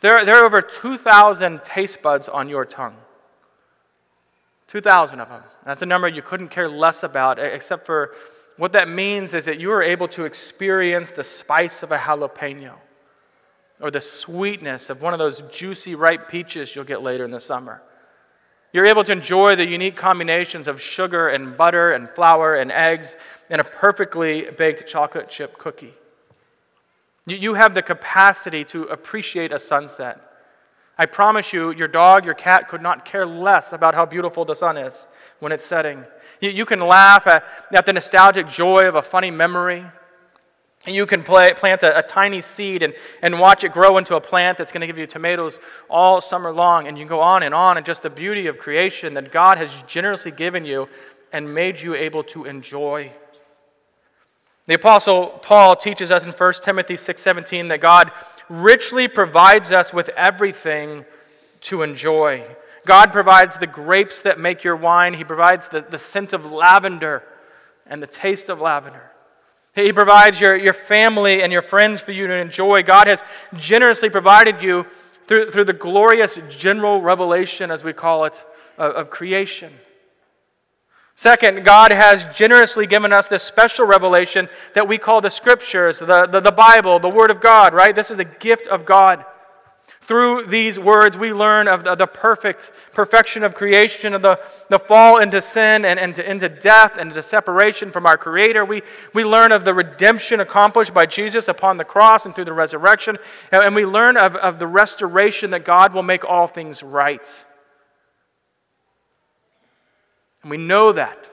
There, 0.00 0.24
there 0.24 0.36
are 0.36 0.44
over 0.44 0.60
2,000 0.60 1.62
taste 1.62 2.02
buds 2.02 2.28
on 2.28 2.48
your 2.48 2.64
tongue. 2.64 2.96
2,000 4.66 5.20
of 5.20 5.28
them. 5.28 5.42
That's 5.64 5.82
a 5.82 5.86
number 5.86 6.08
you 6.08 6.22
couldn't 6.22 6.48
care 6.48 6.68
less 6.68 7.02
about, 7.02 7.38
except 7.38 7.86
for 7.86 8.14
what 8.56 8.72
that 8.72 8.88
means 8.88 9.34
is 9.34 9.44
that 9.44 9.60
you 9.60 9.70
are 9.72 9.82
able 9.82 10.08
to 10.08 10.24
experience 10.24 11.10
the 11.10 11.24
spice 11.24 11.82
of 11.82 11.92
a 11.92 11.98
jalapeno 11.98 12.74
or 13.80 13.90
the 13.90 14.00
sweetness 14.00 14.88
of 14.88 15.02
one 15.02 15.12
of 15.12 15.18
those 15.18 15.42
juicy, 15.42 15.94
ripe 15.94 16.28
peaches 16.28 16.74
you'll 16.74 16.84
get 16.84 17.02
later 17.02 17.24
in 17.24 17.30
the 17.30 17.40
summer. 17.40 17.82
You're 18.72 18.86
able 18.86 19.04
to 19.04 19.12
enjoy 19.12 19.56
the 19.56 19.66
unique 19.66 19.96
combinations 19.96 20.68
of 20.68 20.80
sugar 20.80 21.28
and 21.28 21.56
butter 21.56 21.92
and 21.92 22.08
flour 22.08 22.54
and 22.54 22.72
eggs 22.72 23.16
in 23.48 23.60
a 23.60 23.64
perfectly 23.64 24.50
baked 24.56 24.86
chocolate 24.86 25.28
chip 25.28 25.58
cookie. 25.58 25.94
You 27.26 27.54
have 27.54 27.74
the 27.74 27.82
capacity 27.82 28.64
to 28.66 28.84
appreciate 28.84 29.50
a 29.50 29.58
sunset. 29.58 30.20
I 30.98 31.06
promise 31.06 31.52
you, 31.52 31.72
your 31.72 31.88
dog, 31.88 32.24
your 32.24 32.34
cat 32.34 32.68
could 32.68 32.80
not 32.80 33.04
care 33.04 33.26
less 33.26 33.72
about 33.72 33.94
how 33.94 34.06
beautiful 34.06 34.44
the 34.44 34.54
sun 34.54 34.78
is 34.78 35.06
when 35.40 35.52
it's 35.52 35.64
setting. 35.64 36.04
You 36.40 36.64
can 36.64 36.80
laugh 36.80 37.26
at, 37.26 37.44
at 37.74 37.84
the 37.84 37.92
nostalgic 37.92 38.48
joy 38.48 38.88
of 38.88 38.94
a 38.94 39.02
funny 39.02 39.30
memory. 39.30 39.84
You 40.86 41.04
can 41.04 41.22
play, 41.22 41.52
plant 41.52 41.82
a, 41.82 41.98
a, 41.98 42.02
tiny 42.02 42.40
seed 42.40 42.82
and, 42.82 42.94
and 43.20 43.40
watch 43.40 43.64
it 43.64 43.72
grow 43.72 43.98
into 43.98 44.14
a 44.14 44.20
plant 44.20 44.56
that's 44.56 44.70
going 44.70 44.82
to 44.82 44.86
give 44.86 44.98
you 44.98 45.06
tomatoes 45.06 45.58
all 45.90 46.20
summer 46.20 46.52
long. 46.52 46.86
And 46.86 46.96
you 46.96 47.04
can 47.04 47.08
go 47.08 47.20
on 47.20 47.42
and 47.42 47.52
on, 47.52 47.76
and 47.76 47.84
just 47.84 48.02
the 48.02 48.10
beauty 48.10 48.46
of 48.46 48.58
creation 48.58 49.14
that 49.14 49.32
God 49.32 49.58
has 49.58 49.82
generously 49.88 50.30
given 50.30 50.64
you 50.64 50.88
and 51.32 51.52
made 51.52 51.80
you 51.80 51.94
able 51.94 52.22
to 52.24 52.44
enjoy. 52.44 53.10
The 54.66 54.74
apostle 54.74 55.28
Paul 55.42 55.76
teaches 55.76 56.10
us 56.10 56.24
in 56.24 56.32
1 56.32 56.64
Timothy 56.64 56.96
6:17 56.96 57.68
that 57.68 57.80
God 57.80 58.10
richly 58.48 59.08
provides 59.08 59.72
us 59.72 59.92
with 59.92 60.08
everything 60.10 61.04
to 61.62 61.82
enjoy. 61.82 62.44
God 62.84 63.12
provides 63.12 63.58
the 63.58 63.66
grapes 63.66 64.20
that 64.20 64.38
make 64.38 64.64
your 64.64 64.76
wine. 64.76 65.14
He 65.14 65.24
provides 65.24 65.68
the, 65.68 65.80
the 65.82 65.98
scent 65.98 66.32
of 66.32 66.52
lavender 66.52 67.22
and 67.86 68.02
the 68.02 68.06
taste 68.06 68.48
of 68.48 68.60
lavender. 68.60 69.12
He 69.74 69.92
provides 69.92 70.40
your, 70.40 70.56
your 70.56 70.72
family 70.72 71.42
and 71.42 71.52
your 71.52 71.62
friends 71.62 72.00
for 72.00 72.12
you 72.12 72.26
to 72.26 72.34
enjoy. 72.34 72.82
God 72.82 73.08
has 73.08 73.22
generously 73.56 74.08
provided 74.08 74.62
you 74.62 74.86
through, 75.26 75.50
through 75.50 75.64
the 75.64 75.72
glorious 75.72 76.40
general 76.48 77.02
revelation, 77.02 77.70
as 77.70 77.84
we 77.84 77.92
call 77.92 78.24
it, 78.24 78.44
of, 78.78 78.94
of 78.94 79.10
creation. 79.10 79.72
Second, 81.18 81.64
God 81.64 81.92
has 81.92 82.26
generously 82.26 82.86
given 82.86 83.10
us 83.10 83.26
this 83.26 83.42
special 83.42 83.86
revelation 83.86 84.50
that 84.74 84.86
we 84.86 84.98
call 84.98 85.22
the 85.22 85.30
scriptures, 85.30 85.98
the, 85.98 86.26
the, 86.26 86.40
the, 86.40 86.52
Bible, 86.52 86.98
the 86.98 87.08
Word 87.08 87.30
of 87.30 87.40
God, 87.40 87.72
right? 87.72 87.94
This 87.94 88.10
is 88.10 88.18
the 88.18 88.26
gift 88.26 88.66
of 88.66 88.84
God. 88.84 89.24
Through 90.02 90.42
these 90.42 90.78
words, 90.78 91.16
we 91.16 91.32
learn 91.32 91.68
of 91.68 91.84
the, 91.84 91.94
the 91.94 92.06
perfect 92.06 92.70
perfection 92.92 93.44
of 93.44 93.54
creation, 93.54 94.12
of 94.12 94.20
the, 94.20 94.38
the 94.68 94.78
fall 94.78 95.16
into 95.18 95.40
sin 95.40 95.86
and, 95.86 95.98
and 95.98 96.14
to, 96.16 96.30
into 96.30 96.50
death 96.50 96.98
and 96.98 97.10
the 97.10 97.22
separation 97.22 97.90
from 97.90 98.04
our 98.04 98.18
Creator. 98.18 98.66
We, 98.66 98.82
we 99.14 99.24
learn 99.24 99.52
of 99.52 99.64
the 99.64 99.72
redemption 99.72 100.40
accomplished 100.40 100.92
by 100.92 101.06
Jesus 101.06 101.48
upon 101.48 101.78
the 101.78 101.84
cross 101.84 102.26
and 102.26 102.34
through 102.34 102.44
the 102.44 102.52
resurrection. 102.52 103.16
And, 103.50 103.64
and 103.64 103.74
we 103.74 103.86
learn 103.86 104.18
of, 104.18 104.36
of 104.36 104.58
the 104.58 104.66
restoration 104.66 105.50
that 105.50 105.64
God 105.64 105.94
will 105.94 106.02
make 106.02 106.26
all 106.26 106.46
things 106.46 106.82
right. 106.82 107.46
And 110.46 110.50
we 110.52 110.58
know 110.58 110.92
that. 110.92 111.28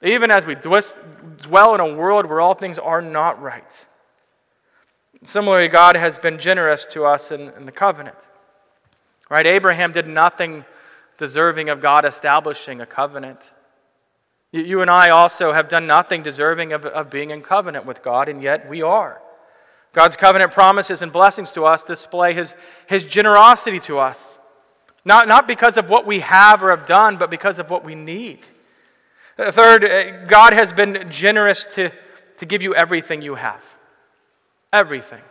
Even 0.00 0.30
as 0.30 0.46
we 0.46 0.54
dwell 0.54 1.74
in 1.74 1.80
a 1.80 1.92
world 1.96 2.26
where 2.26 2.40
all 2.40 2.54
things 2.54 2.78
are 2.78 3.02
not 3.02 3.42
right. 3.42 3.84
Similarly, 5.24 5.66
God 5.66 5.96
has 5.96 6.20
been 6.20 6.38
generous 6.38 6.86
to 6.86 7.04
us 7.04 7.32
in, 7.32 7.48
in 7.54 7.66
the 7.66 7.72
covenant. 7.72 8.28
Right? 9.28 9.44
Abraham 9.44 9.90
did 9.90 10.06
nothing 10.06 10.64
deserving 11.18 11.68
of 11.68 11.80
God 11.80 12.04
establishing 12.04 12.80
a 12.80 12.86
covenant. 12.86 13.50
You 14.52 14.82
and 14.82 14.90
I 14.90 15.08
also 15.08 15.50
have 15.50 15.68
done 15.68 15.88
nothing 15.88 16.22
deserving 16.22 16.72
of, 16.72 16.86
of 16.86 17.10
being 17.10 17.30
in 17.30 17.42
covenant 17.42 17.86
with 17.86 18.04
God, 18.04 18.28
and 18.28 18.40
yet 18.40 18.70
we 18.70 18.82
are. 18.82 19.20
God's 19.92 20.14
covenant 20.14 20.52
promises 20.52 21.02
and 21.02 21.12
blessings 21.12 21.50
to 21.52 21.64
us 21.64 21.84
display 21.84 22.34
his, 22.34 22.54
his 22.86 23.04
generosity 23.04 23.80
to 23.80 23.98
us. 23.98 24.38
Not, 25.04 25.26
not 25.28 25.48
because 25.48 25.76
of 25.76 25.88
what 25.88 26.06
we 26.06 26.20
have 26.20 26.62
or 26.62 26.70
have 26.70 26.86
done, 26.86 27.16
but 27.16 27.30
because 27.30 27.58
of 27.58 27.70
what 27.70 27.84
we 27.84 27.94
need. 27.94 28.40
Third, 29.36 29.84
uh, 29.84 30.24
God 30.26 30.52
has 30.52 30.72
been 30.72 31.10
generous 31.10 31.64
to, 31.74 31.90
to 32.38 32.46
give 32.46 32.62
you 32.62 32.74
everything 32.74 33.22
you 33.22 33.34
have. 33.34 33.64
Everything 34.72 35.22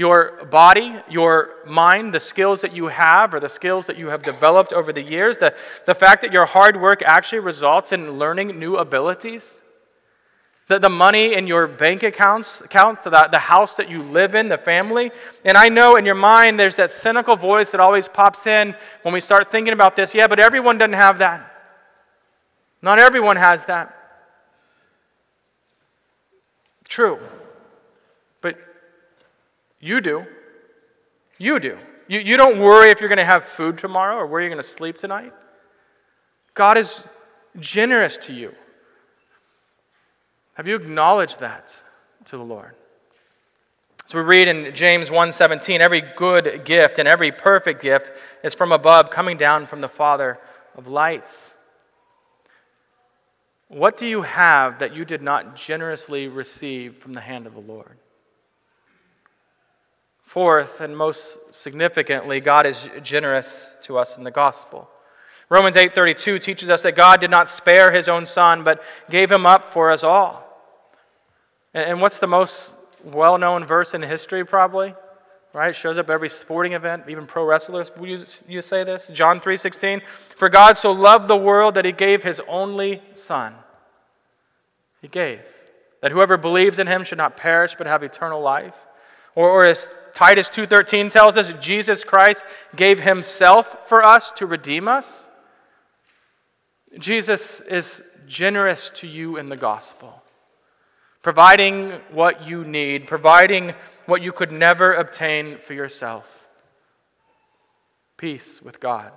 your 0.00 0.46
body, 0.46 0.96
your 1.10 1.56
mind, 1.66 2.14
the 2.14 2.20
skills 2.20 2.62
that 2.62 2.74
you 2.74 2.86
have 2.86 3.34
or 3.34 3.38
the 3.40 3.48
skills 3.48 3.86
that 3.86 3.98
you 3.98 4.08
have 4.08 4.22
developed 4.22 4.72
over 4.72 4.94
the 4.94 5.02
years, 5.02 5.36
the, 5.36 5.54
the 5.84 5.94
fact 5.94 6.22
that 6.22 6.32
your 6.32 6.46
hard 6.46 6.80
work 6.80 7.02
actually 7.02 7.40
results 7.40 7.92
in 7.92 8.12
learning 8.12 8.58
new 8.58 8.76
abilities, 8.76 9.60
the, 10.70 10.78
the 10.78 10.88
money 10.88 11.34
in 11.34 11.48
your 11.48 11.66
bank 11.66 12.04
accounts, 12.04 12.60
account, 12.60 13.02
the, 13.02 13.10
the 13.10 13.40
house 13.40 13.76
that 13.76 13.90
you 13.90 14.04
live 14.04 14.36
in, 14.36 14.48
the 14.48 14.56
family. 14.56 15.10
And 15.44 15.56
I 15.56 15.68
know 15.68 15.96
in 15.96 16.06
your 16.06 16.14
mind 16.14 16.60
there's 16.60 16.76
that 16.76 16.92
cynical 16.92 17.34
voice 17.34 17.72
that 17.72 17.80
always 17.80 18.06
pops 18.06 18.46
in 18.46 18.76
when 19.02 19.12
we 19.12 19.18
start 19.18 19.50
thinking 19.50 19.72
about 19.72 19.96
this. 19.96 20.14
Yeah, 20.14 20.28
but 20.28 20.38
everyone 20.38 20.78
doesn't 20.78 20.92
have 20.92 21.18
that. 21.18 21.52
Not 22.82 23.00
everyone 23.00 23.34
has 23.34 23.64
that. 23.64 23.92
True. 26.86 27.18
But 28.40 28.56
you 29.80 30.00
do. 30.00 30.24
You 31.36 31.58
do. 31.58 31.78
You, 32.06 32.20
you 32.20 32.36
don't 32.36 32.60
worry 32.60 32.90
if 32.90 33.00
you're 33.00 33.08
going 33.08 33.18
to 33.18 33.24
have 33.24 33.44
food 33.44 33.76
tomorrow 33.76 34.14
or 34.14 34.26
where 34.28 34.40
you're 34.40 34.50
going 34.50 34.62
to 34.62 34.62
sleep 34.62 34.98
tonight. 34.98 35.32
God 36.54 36.78
is 36.78 37.04
generous 37.58 38.16
to 38.18 38.32
you. 38.32 38.54
Have 40.54 40.68
you 40.68 40.76
acknowledged 40.76 41.40
that 41.40 41.80
to 42.26 42.36
the 42.36 42.44
Lord? 42.44 42.74
So 44.06 44.18
we 44.18 44.24
read 44.24 44.48
in 44.48 44.74
James 44.74 45.08
1:17, 45.08 45.80
every 45.80 46.00
good 46.00 46.64
gift 46.64 46.98
and 46.98 47.06
every 47.06 47.30
perfect 47.30 47.80
gift 47.80 48.10
is 48.42 48.54
from 48.54 48.72
above, 48.72 49.10
coming 49.10 49.36
down 49.36 49.66
from 49.66 49.80
the 49.80 49.88
Father 49.88 50.38
of 50.76 50.88
lights. 50.88 51.54
What 53.68 53.96
do 53.96 54.04
you 54.04 54.22
have 54.22 54.80
that 54.80 54.96
you 54.96 55.04
did 55.04 55.22
not 55.22 55.54
generously 55.54 56.26
receive 56.26 56.98
from 56.98 57.12
the 57.12 57.20
hand 57.20 57.46
of 57.46 57.54
the 57.54 57.60
Lord? 57.60 57.98
Fourth, 60.22 60.80
and 60.80 60.96
most 60.96 61.54
significantly, 61.54 62.40
God 62.40 62.66
is 62.66 62.90
generous 63.02 63.74
to 63.82 63.96
us 63.96 64.16
in 64.16 64.24
the 64.24 64.30
gospel. 64.32 64.90
Romans 65.50 65.76
8:32 65.76 66.38
teaches 66.38 66.70
us 66.70 66.82
that 66.82 66.92
God 66.92 67.20
did 67.20 67.30
not 67.30 67.48
spare 67.48 67.90
his 67.90 68.08
own 68.08 68.24
son 68.24 68.62
but 68.62 68.82
gave 69.10 69.30
him 69.30 69.44
up 69.44 69.64
for 69.64 69.90
us 69.90 70.04
all. 70.04 70.46
And 71.74 72.00
what's 72.00 72.18
the 72.18 72.26
most 72.26 72.78
well-known 73.04 73.64
verse 73.64 73.92
in 73.92 74.02
history 74.02 74.44
probably? 74.44 74.94
Right? 75.52 75.70
It 75.70 75.74
shows 75.74 75.98
up 75.98 76.08
every 76.08 76.28
sporting 76.28 76.74
event, 76.74 77.04
even 77.08 77.26
pro 77.26 77.44
wrestlers 77.44 77.90
you, 78.00 78.18
you 78.48 78.62
say 78.62 78.84
this. 78.84 79.08
John 79.08 79.40
3:16, 79.40 80.00
"For 80.00 80.48
God 80.48 80.78
so 80.78 80.92
loved 80.92 81.26
the 81.26 81.36
world 81.36 81.74
that 81.74 81.84
he 81.84 81.92
gave 81.92 82.22
his 82.22 82.40
only 82.46 83.02
son." 83.14 83.56
He 85.02 85.08
gave 85.08 85.40
that 86.00 86.12
whoever 86.12 86.36
believes 86.36 86.78
in 86.78 86.86
him 86.86 87.02
should 87.02 87.18
not 87.18 87.36
perish 87.36 87.74
but 87.74 87.88
have 87.88 88.04
eternal 88.04 88.40
life. 88.40 88.76
Or, 89.34 89.48
or 89.48 89.66
as 89.66 89.98
Titus 90.12 90.48
2:13 90.48 91.10
tells 91.10 91.36
us, 91.36 91.52
Jesus 91.54 92.04
Christ 92.04 92.44
gave 92.76 93.00
himself 93.00 93.88
for 93.88 94.04
us 94.04 94.30
to 94.32 94.46
redeem 94.46 94.86
us. 94.86 95.28
Jesus 96.98 97.60
is 97.60 98.02
generous 98.26 98.90
to 98.90 99.06
you 99.06 99.36
in 99.36 99.48
the 99.48 99.56
gospel, 99.56 100.22
providing 101.22 101.90
what 102.10 102.48
you 102.48 102.64
need, 102.64 103.06
providing 103.06 103.74
what 104.06 104.22
you 104.22 104.32
could 104.32 104.50
never 104.50 104.92
obtain 104.92 105.58
for 105.58 105.74
yourself. 105.74 106.48
Peace 108.16 108.60
with 108.60 108.80
God. 108.80 109.12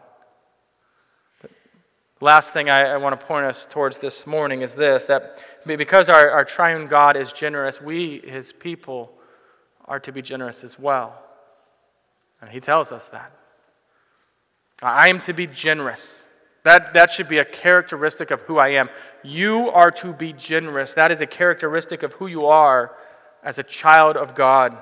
The 1.42 2.26
last 2.26 2.54
thing 2.54 2.70
I, 2.70 2.92
I 2.92 2.98
want 2.98 3.20
to 3.20 3.26
point 3.26 3.46
us 3.46 3.66
towards 3.66 3.98
this 3.98 4.26
morning 4.26 4.62
is 4.62 4.76
this 4.76 5.06
that 5.06 5.44
because 5.66 6.10
our, 6.10 6.30
our 6.30 6.46
triune 6.46 6.88
God 6.88 7.18
is 7.18 7.34
generous, 7.34 7.82
we, 7.82 8.20
his 8.20 8.54
people, 8.54 9.12
are 9.86 10.00
to 10.00 10.12
be 10.12 10.22
generous 10.22 10.64
as 10.64 10.80
well. 10.80 11.22
And 12.40 12.50
he 12.50 12.60
tells 12.60 12.92
us 12.92 13.10
that. 13.10 13.32
I 14.82 15.10
am 15.10 15.20
to 15.22 15.34
be 15.34 15.48
generous. 15.48 16.28
That, 16.64 16.94
that 16.94 17.12
should 17.12 17.28
be 17.28 17.40
a 17.40 17.46
characteristic 17.46 18.32
of 18.32 18.42
who 18.42 18.58
I 18.58 18.70
am. 18.70 18.90
You 19.22 19.70
are 19.70 19.92
to 19.92 20.14
be 20.14 20.34
generous. 20.34 20.94
That 20.94 21.12
is 21.12 21.22
a 21.22 21.28
characteristic 21.28 22.04
of 22.04 22.14
who 22.14 22.28
you 22.28 22.46
are 22.46 22.96
as 23.44 23.60
a 23.60 23.64
child 23.64 24.16
of 24.16 24.34
God. 24.34 24.82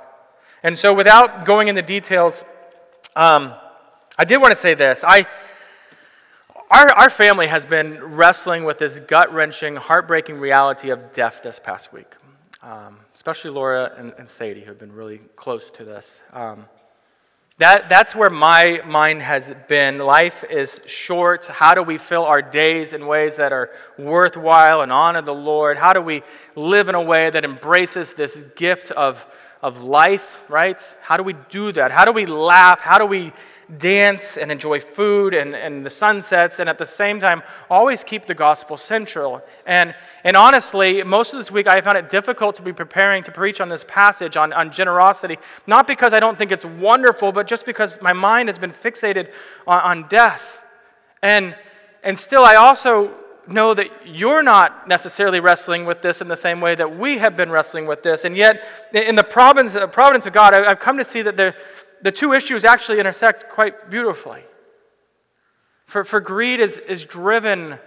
And 0.64 0.78
so, 0.78 0.94
without 0.94 1.46
going 1.46 1.68
into 1.68 1.82
details, 1.82 2.46
um, 3.16 3.54
I 4.18 4.26
did 4.26 4.38
want 4.38 4.52
to 4.52 4.56
say 4.56 4.76
this. 4.76 5.04
I, 5.06 5.26
our, 6.70 6.90
our 6.92 7.10
family 7.10 7.48
has 7.48 7.66
been 7.66 8.00
wrestling 8.00 8.64
with 8.64 8.78
this 8.78 9.00
gut 9.00 9.34
wrenching, 9.34 9.76
heartbreaking 9.76 10.40
reality 10.40 10.92
of 10.92 11.12
death 11.14 11.42
this 11.42 11.58
past 11.58 11.92
week 11.92 12.16
um, 12.64 13.00
especially 13.14 13.52
Laura 13.52 13.92
and, 13.98 14.14
and, 14.18 14.30
Sadie, 14.30 14.62
who 14.62 14.68
have 14.68 14.80
been 14.80 14.94
really 14.94 15.20
close 15.36 15.72
to 15.72 15.84
this. 15.84 16.24
Um, 16.32 16.68
that, 17.62 17.90
that's 17.90 18.16
where 18.16 18.32
my 18.32 18.82
mind 18.88 19.22
has 19.22 19.54
been. 19.68 20.00
Life 20.00 20.44
is 20.50 20.82
short. 20.88 21.46
How 21.46 21.76
do 21.76 21.84
we 21.84 22.00
fill 22.00 22.26
our 22.26 22.42
days 22.42 22.92
in 22.92 23.06
ways 23.06 23.36
that 23.36 23.54
are 23.54 23.70
worthwhile 24.00 24.82
and 24.82 24.92
honor 24.92 25.22
the 25.22 25.36
Lord? 25.36 25.78
How 25.78 25.94
do 25.94 26.02
we 26.02 26.24
live 26.56 26.90
in 26.90 26.96
a 26.96 27.02
way 27.04 27.30
that 27.30 27.46
embraces 27.46 28.14
this 28.14 28.44
gift 28.56 28.90
of, 28.90 29.28
of 29.62 29.84
life, 29.84 30.44
right? 30.50 30.82
How 31.04 31.18
do 31.18 31.24
we 31.24 31.34
do 31.50 31.72
that? 31.74 31.92
How 31.92 32.04
do 32.04 32.12
we 32.12 32.26
laugh? 32.26 32.80
How 32.80 32.98
do 32.98 33.06
we 33.06 33.32
dance 33.78 34.38
and 34.38 34.52
enjoy 34.52 34.80
food 34.80 35.34
and, 35.34 35.56
and 35.56 35.86
the 35.86 35.90
sunsets, 35.90 36.60
and 36.60 36.68
at 36.68 36.78
the 36.78 36.86
same 36.86 37.20
time, 37.20 37.42
always 37.70 38.04
keep 38.04 38.26
the 38.26 38.34
gospel 38.34 38.78
central. 38.78 39.42
And, 39.66 39.96
and 40.24 40.36
honestly, 40.36 41.04
most 41.04 41.34
of 41.34 41.40
this 41.40 41.52
week, 41.52 41.68
I 41.68 41.80
found 41.82 41.98
it 41.98 42.10
difficult 42.10 42.56
to 42.58 42.62
be 42.62 42.74
preparing 42.74 43.24
to 43.24 43.32
preach 43.32 43.62
on 43.62 43.70
this 43.70 43.86
passage 43.88 44.36
on, 44.36 44.52
on 44.54 44.72
generosity, 44.72 45.38
not 45.68 45.88
because 45.88 46.14
I 46.14 46.20
don't 46.20 46.38
think 46.38 46.52
it's 46.52 46.66
wonderful, 46.66 47.32
but 47.32 47.48
just 47.48 47.66
because 47.66 48.02
my 48.02 48.14
mind 48.14 48.50
has 48.50 48.60
been 48.60 48.72
fixated 48.72 49.32
on, 49.66 49.82
on 49.82 50.08
death. 50.10 50.64
And, 51.22 51.56
and 52.04 52.18
still, 52.18 52.44
I 52.44 52.56
also 52.56 53.16
know 53.48 53.74
that 53.74 53.90
you're 54.06 54.44
not 54.44 54.88
necessarily 54.88 55.40
wrestling 55.40 55.86
with 55.86 56.02
this 56.02 56.22
in 56.22 56.28
the 56.28 56.36
same 56.36 56.62
way 56.62 56.76
that 56.76 56.98
we 56.98 57.18
have 57.18 57.36
been 57.36 57.50
wrestling 57.50 57.86
with 57.86 58.04
this. 58.04 58.26
And 58.26 58.36
yet, 58.36 58.68
in 58.94 59.16
the 59.16 59.24
providence, 59.24 59.76
providence 59.92 60.26
of 60.26 60.34
God, 60.34 60.54
I've 60.54 60.80
come 60.80 60.98
to 60.98 61.04
see 61.04 61.22
that 61.24 61.38
there, 61.38 61.56
the 62.04 62.12
two 62.12 62.34
issues 62.34 62.66
actually 62.66 63.00
intersect 63.00 63.50
quite 63.50 63.90
beautifully. 63.90 64.44
For, 65.86 66.04
for 66.04 66.20
greed 66.20 66.60
is, 66.60 66.78
is 66.78 67.06
driven 67.06 67.78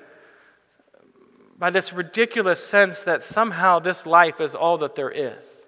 by 1.58 1.70
this 1.70 1.92
ridiculous 1.92 2.64
sense 2.64 3.04
that 3.04 3.22
somehow 3.22 3.78
this 3.78 4.06
life 4.06 4.40
is 4.40 4.54
all 4.54 4.78
that 4.78 4.94
there 4.94 5.10
is. 5.10 5.66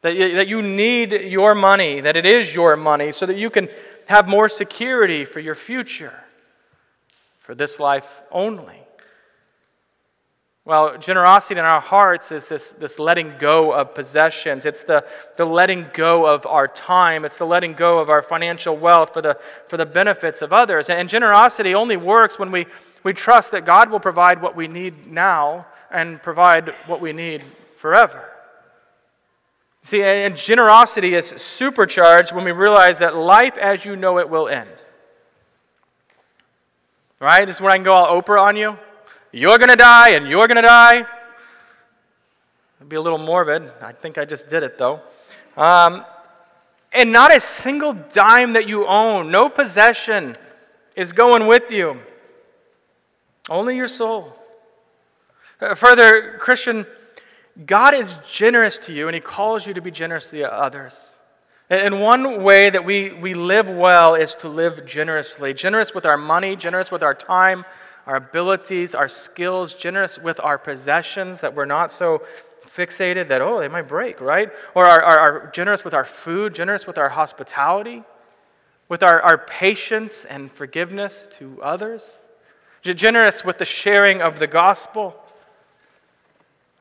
That 0.00 0.16
that 0.34 0.48
you 0.48 0.62
need 0.62 1.12
your 1.12 1.54
money, 1.54 2.00
that 2.00 2.16
it 2.16 2.26
is 2.26 2.54
your 2.54 2.76
money, 2.76 3.12
so 3.12 3.26
that 3.26 3.36
you 3.36 3.50
can 3.50 3.68
have 4.06 4.28
more 4.28 4.48
security 4.48 5.24
for 5.24 5.40
your 5.40 5.54
future, 5.54 6.24
for 7.38 7.54
this 7.54 7.80
life 7.80 8.22
only. 8.30 8.85
Well, 10.66 10.98
generosity 10.98 11.60
in 11.60 11.64
our 11.64 11.80
hearts 11.80 12.32
is 12.32 12.48
this, 12.48 12.72
this 12.72 12.98
letting 12.98 13.38
go 13.38 13.72
of 13.72 13.94
possessions. 13.94 14.66
It's 14.66 14.82
the, 14.82 15.06
the 15.36 15.44
letting 15.44 15.86
go 15.92 16.26
of 16.26 16.44
our 16.44 16.66
time. 16.66 17.24
It's 17.24 17.36
the 17.36 17.46
letting 17.46 17.74
go 17.74 18.00
of 18.00 18.10
our 18.10 18.20
financial 18.20 18.76
wealth 18.76 19.12
for 19.12 19.22
the, 19.22 19.38
for 19.68 19.76
the 19.76 19.86
benefits 19.86 20.42
of 20.42 20.52
others. 20.52 20.90
And 20.90 21.08
generosity 21.08 21.72
only 21.72 21.96
works 21.96 22.36
when 22.36 22.50
we, 22.50 22.66
we 23.04 23.12
trust 23.12 23.52
that 23.52 23.64
God 23.64 23.92
will 23.92 24.00
provide 24.00 24.42
what 24.42 24.56
we 24.56 24.66
need 24.66 25.06
now 25.06 25.68
and 25.88 26.20
provide 26.20 26.70
what 26.88 27.00
we 27.00 27.12
need 27.12 27.44
forever. 27.76 28.28
See, 29.82 30.02
and 30.02 30.36
generosity 30.36 31.14
is 31.14 31.26
supercharged 31.28 32.32
when 32.32 32.44
we 32.44 32.50
realize 32.50 32.98
that 32.98 33.14
life 33.14 33.56
as 33.56 33.84
you 33.84 33.94
know 33.94 34.18
it 34.18 34.28
will 34.28 34.48
end. 34.48 34.68
Right? 37.20 37.44
This 37.44 37.54
is 37.54 37.62
where 37.62 37.70
I 37.70 37.76
can 37.76 37.84
go 37.84 37.92
all 37.92 38.20
Oprah 38.20 38.42
on 38.42 38.56
you. 38.56 38.76
You're 39.36 39.58
going 39.58 39.68
to 39.68 39.76
die, 39.76 40.12
and 40.12 40.26
you're 40.26 40.46
going 40.46 40.56
to 40.56 40.62
die. 40.62 41.04
It'd 42.78 42.88
be 42.88 42.96
a 42.96 43.00
little 43.02 43.18
morbid. 43.18 43.70
I 43.82 43.92
think 43.92 44.16
I 44.16 44.24
just 44.24 44.48
did 44.48 44.62
it, 44.62 44.78
though. 44.78 45.02
Um, 45.58 46.06
and 46.90 47.12
not 47.12 47.36
a 47.36 47.38
single 47.38 47.92
dime 47.92 48.54
that 48.54 48.66
you 48.66 48.86
own, 48.86 49.30
no 49.30 49.50
possession 49.50 50.36
is 50.96 51.12
going 51.12 51.46
with 51.46 51.70
you. 51.70 51.98
Only 53.50 53.76
your 53.76 53.88
soul. 53.88 54.34
Uh, 55.60 55.74
further, 55.74 56.38
Christian, 56.38 56.86
God 57.66 57.92
is 57.92 58.18
generous 58.26 58.78
to 58.78 58.92
you, 58.94 59.06
and 59.06 59.14
He 59.14 59.20
calls 59.20 59.66
you 59.66 59.74
to 59.74 59.82
be 59.82 59.90
generous 59.90 60.30
to 60.30 60.50
others. 60.50 61.18
And 61.68 62.00
one 62.00 62.42
way 62.42 62.70
that 62.70 62.86
we, 62.86 63.10
we 63.12 63.34
live 63.34 63.68
well 63.68 64.14
is 64.14 64.34
to 64.36 64.48
live 64.48 64.86
generously 64.86 65.52
generous 65.52 65.92
with 65.92 66.06
our 66.06 66.16
money, 66.16 66.56
generous 66.56 66.90
with 66.90 67.02
our 67.02 67.14
time, 67.14 67.66
our 68.06 68.16
abilities, 68.16 68.94
our 68.94 69.08
skills, 69.08 69.74
generous 69.74 70.18
with 70.18 70.40
our 70.40 70.58
possessions, 70.58 71.40
that 71.40 71.54
we're 71.54 71.64
not 71.64 71.90
so 71.90 72.22
fixated 72.62 73.28
that, 73.28 73.40
oh, 73.40 73.58
they 73.58 73.68
might 73.68 73.88
break, 73.88 74.20
right? 74.20 74.50
Or 74.74 74.84
are, 74.84 75.02
are, 75.02 75.18
are 75.18 75.50
generous 75.52 75.84
with 75.84 75.94
our 75.94 76.04
food, 76.04 76.54
generous 76.54 76.86
with 76.86 76.98
our 76.98 77.08
hospitality, 77.08 78.04
with 78.88 79.02
our, 79.02 79.20
our 79.22 79.38
patience 79.38 80.24
and 80.24 80.50
forgiveness 80.50 81.28
to 81.32 81.60
others, 81.62 82.20
generous 82.82 83.44
with 83.44 83.58
the 83.58 83.64
sharing 83.64 84.22
of 84.22 84.38
the 84.38 84.46
gospel, 84.46 85.16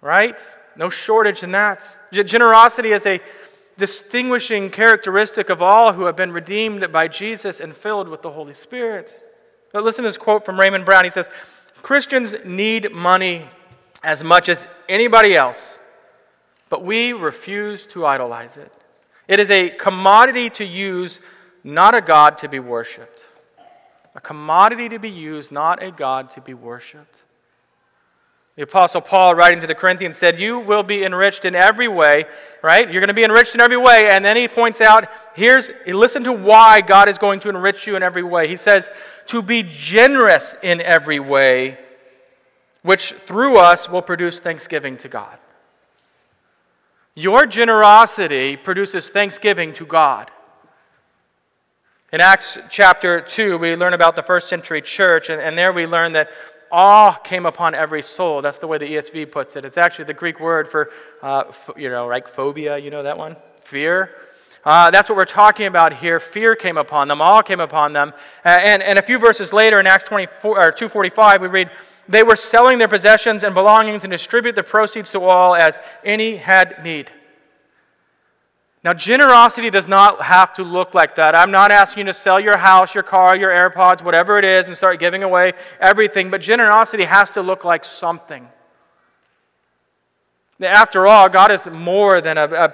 right? 0.01 0.39
No 0.75 0.89
shortage 0.89 1.41
in 1.41 1.51
that. 1.51 1.97
Generosity 2.11 2.91
is 2.91 3.07
a 3.07 3.19
distinguishing 3.77 4.69
characteristic 4.69 5.49
of 5.49 5.61
all 5.61 5.93
who 5.93 6.05
have 6.05 6.15
been 6.15 6.31
redeemed 6.31 6.91
by 6.91 7.07
Jesus 7.07 7.59
and 7.59 7.75
filled 7.75 8.07
with 8.07 8.21
the 8.21 8.31
Holy 8.31 8.53
Spirit. 8.53 9.19
But 9.75 9.83
listen 9.83 10.03
to 10.03 10.07
this 10.07 10.15
quote 10.15 10.45
from 10.45 10.57
Raymond 10.57 10.85
Brown. 10.85 11.03
He 11.03 11.09
says, 11.09 11.29
Christians 11.81 12.33
need 12.45 12.93
money 12.93 13.45
as 14.05 14.23
much 14.23 14.47
as 14.47 14.65
anybody 14.87 15.35
else, 15.35 15.81
but 16.69 16.83
we 16.83 17.11
refuse 17.11 17.85
to 17.87 18.05
idolize 18.05 18.55
it. 18.55 18.71
It 19.27 19.37
is 19.37 19.51
a 19.51 19.71
commodity 19.71 20.49
to 20.51 20.63
use, 20.63 21.19
not 21.61 21.93
a 21.93 21.99
God 21.99 22.37
to 22.37 22.47
be 22.47 22.57
worshiped. 22.57 23.27
A 24.15 24.21
commodity 24.21 24.87
to 24.87 24.97
be 24.97 25.09
used, 25.09 25.51
not 25.51 25.83
a 25.83 25.91
God 25.91 26.29
to 26.29 26.39
be 26.39 26.53
worshiped. 26.53 27.24
The 28.55 28.63
Apostle 28.63 29.01
Paul, 29.01 29.35
writing 29.35 29.59
to 29.59 29.67
the 29.67 29.75
Corinthians, 29.75 30.15
said, 30.15 30.39
You 30.39 30.59
will 30.59 30.83
be 30.83 31.03
enriched 31.03 31.43
in 31.43 31.55
every 31.55 31.89
way, 31.89 32.23
right? 32.61 32.89
You're 32.89 33.01
going 33.01 33.09
to 33.09 33.13
be 33.13 33.25
enriched 33.25 33.53
in 33.53 33.59
every 33.59 33.75
way. 33.75 34.07
And 34.09 34.23
then 34.23 34.37
he 34.37 34.47
points 34.47 34.79
out, 34.79 35.09
here's, 35.35 35.71
listen 35.85 36.23
to 36.23 36.31
why 36.31 36.79
God 36.79 37.09
is 37.09 37.17
going 37.17 37.41
to 37.41 37.49
enrich 37.49 37.85
you 37.85 37.97
in 37.97 38.03
every 38.03 38.23
way. 38.23 38.47
He 38.47 38.55
says, 38.55 38.89
To 39.27 39.41
be 39.41 39.63
generous 39.63 40.55
in 40.63 40.79
every 40.79 41.19
way, 41.19 41.77
which 42.81 43.11
through 43.11 43.57
us 43.57 43.89
will 43.89 44.01
produce 44.01 44.39
thanksgiving 44.39 44.97
to 44.99 45.09
God. 45.09 45.37
Your 47.13 47.45
generosity 47.45 48.55
produces 48.55 49.09
thanksgiving 49.09 49.73
to 49.73 49.85
God. 49.85 50.31
In 52.13 52.21
Acts 52.21 52.57
chapter 52.69 53.19
2, 53.19 53.57
we 53.57 53.75
learn 53.75 53.93
about 53.93 54.15
the 54.15 54.23
first 54.23 54.47
century 54.47 54.81
church, 54.81 55.29
and, 55.29 55.41
and 55.41 55.57
there 55.57 55.73
we 55.73 55.85
learn 55.85 56.13
that 56.13 56.29
awe 56.75 57.13
came 57.13 57.45
upon 57.45 57.73
every 57.73 58.01
soul. 58.01 58.41
That's 58.41 58.57
the 58.57 58.67
way 58.67 58.77
the 58.77 58.85
ESV 58.85 59.31
puts 59.31 59.55
it. 59.55 59.63
It's 59.63 59.77
actually 59.77 60.05
the 60.05 60.13
Greek 60.13 60.41
word 60.41 60.67
for, 60.67 60.91
uh, 61.21 61.45
you 61.77 61.89
know, 61.89 62.07
like 62.07 62.27
phobia, 62.27 62.77
you 62.77 62.91
know 62.91 63.03
that 63.03 63.17
one? 63.17 63.37
Fear. 63.61 64.11
Uh, 64.65 64.91
that's 64.91 65.07
what 65.07 65.15
we're 65.15 65.23
talking 65.23 65.67
about 65.67 65.93
here. 65.93 66.19
Fear 66.19 66.55
came 66.55 66.75
upon 66.75 67.07
them, 67.07 67.21
awe 67.21 67.41
came 67.41 67.61
upon 67.61 67.93
them. 67.93 68.11
Uh, 68.43 68.59
and, 68.61 68.83
and 68.83 68.99
a 68.99 69.01
few 69.01 69.17
verses 69.17 69.53
later 69.53 69.79
in 69.79 69.87
Acts 69.87 70.03
24, 70.03 70.59
or 70.59 70.71
2.45, 70.71 71.39
we 71.39 71.47
read, 71.47 71.71
They 72.09 72.23
were 72.23 72.35
selling 72.35 72.77
their 72.77 72.89
possessions 72.89 73.45
and 73.45 73.53
belongings 73.53 74.03
and 74.03 74.11
distribute 74.11 74.55
the 74.55 74.63
proceeds 74.63 75.11
to 75.11 75.21
all 75.21 75.55
as 75.55 75.79
any 76.03 76.35
had 76.35 76.83
need. 76.83 77.09
Now, 78.85 78.93
generosity 78.93 79.71
does 79.71 79.87
not 79.87 80.21
have 80.21 80.53
to 80.53 80.63
look 80.63 80.93
like 80.93 81.15
that. 81.15 81.33
I'm 81.33 81.49
not 81.49 81.71
asking 81.71 82.01
you 82.01 82.13
to 82.13 82.13
sell 82.13 82.39
your 82.39 82.55
house, 82.55 82.93
your 82.93 83.03
car, 83.03 83.35
your 83.35 83.49
AirPods, 83.49 84.03
whatever 84.03 84.37
it 84.37 84.45
is, 84.45 84.67
and 84.67 84.77
start 84.77 84.99
giving 84.99 85.23
away 85.23 85.53
everything, 85.79 86.29
but 86.29 86.39
generosity 86.39 87.05
has 87.05 87.31
to 87.31 87.41
look 87.41 87.65
like 87.65 87.83
something. 87.83 88.47
After 90.61 91.07
all, 91.07 91.27
God 91.29 91.49
is 91.49 91.67
more 91.67 92.21
than 92.21 92.37
a, 92.37 92.45
a 92.45 92.73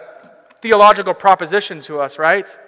theological 0.59 1.13
proposition 1.13 1.79
to 1.83 2.01
us, 2.01 2.19
right? 2.19 2.59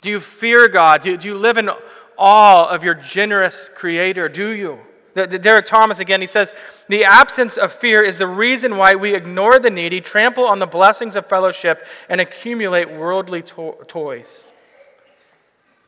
Do 0.00 0.08
you 0.08 0.20
fear 0.20 0.68
God? 0.68 1.02
Do, 1.02 1.14
do 1.18 1.28
you 1.28 1.34
live 1.34 1.58
in 1.58 1.68
awe 2.16 2.66
of 2.66 2.82
your 2.82 2.94
generous 2.94 3.68
Creator? 3.68 4.30
Do 4.30 4.52
you? 4.52 4.80
The, 5.14 5.28
the 5.28 5.38
Derek 5.38 5.66
Thomas 5.66 6.00
again, 6.00 6.20
he 6.20 6.26
says, 6.26 6.54
the 6.88 7.04
absence 7.04 7.56
of 7.56 7.72
fear 7.72 8.02
is 8.02 8.18
the 8.18 8.26
reason 8.26 8.76
why 8.76 8.96
we 8.96 9.14
ignore 9.14 9.58
the 9.58 9.70
needy, 9.70 10.00
trample 10.00 10.44
on 10.44 10.58
the 10.58 10.66
blessings 10.66 11.16
of 11.16 11.26
fellowship, 11.26 11.86
and 12.08 12.20
accumulate 12.20 12.90
worldly 12.90 13.42
to- 13.42 13.76
toys. 13.86 14.52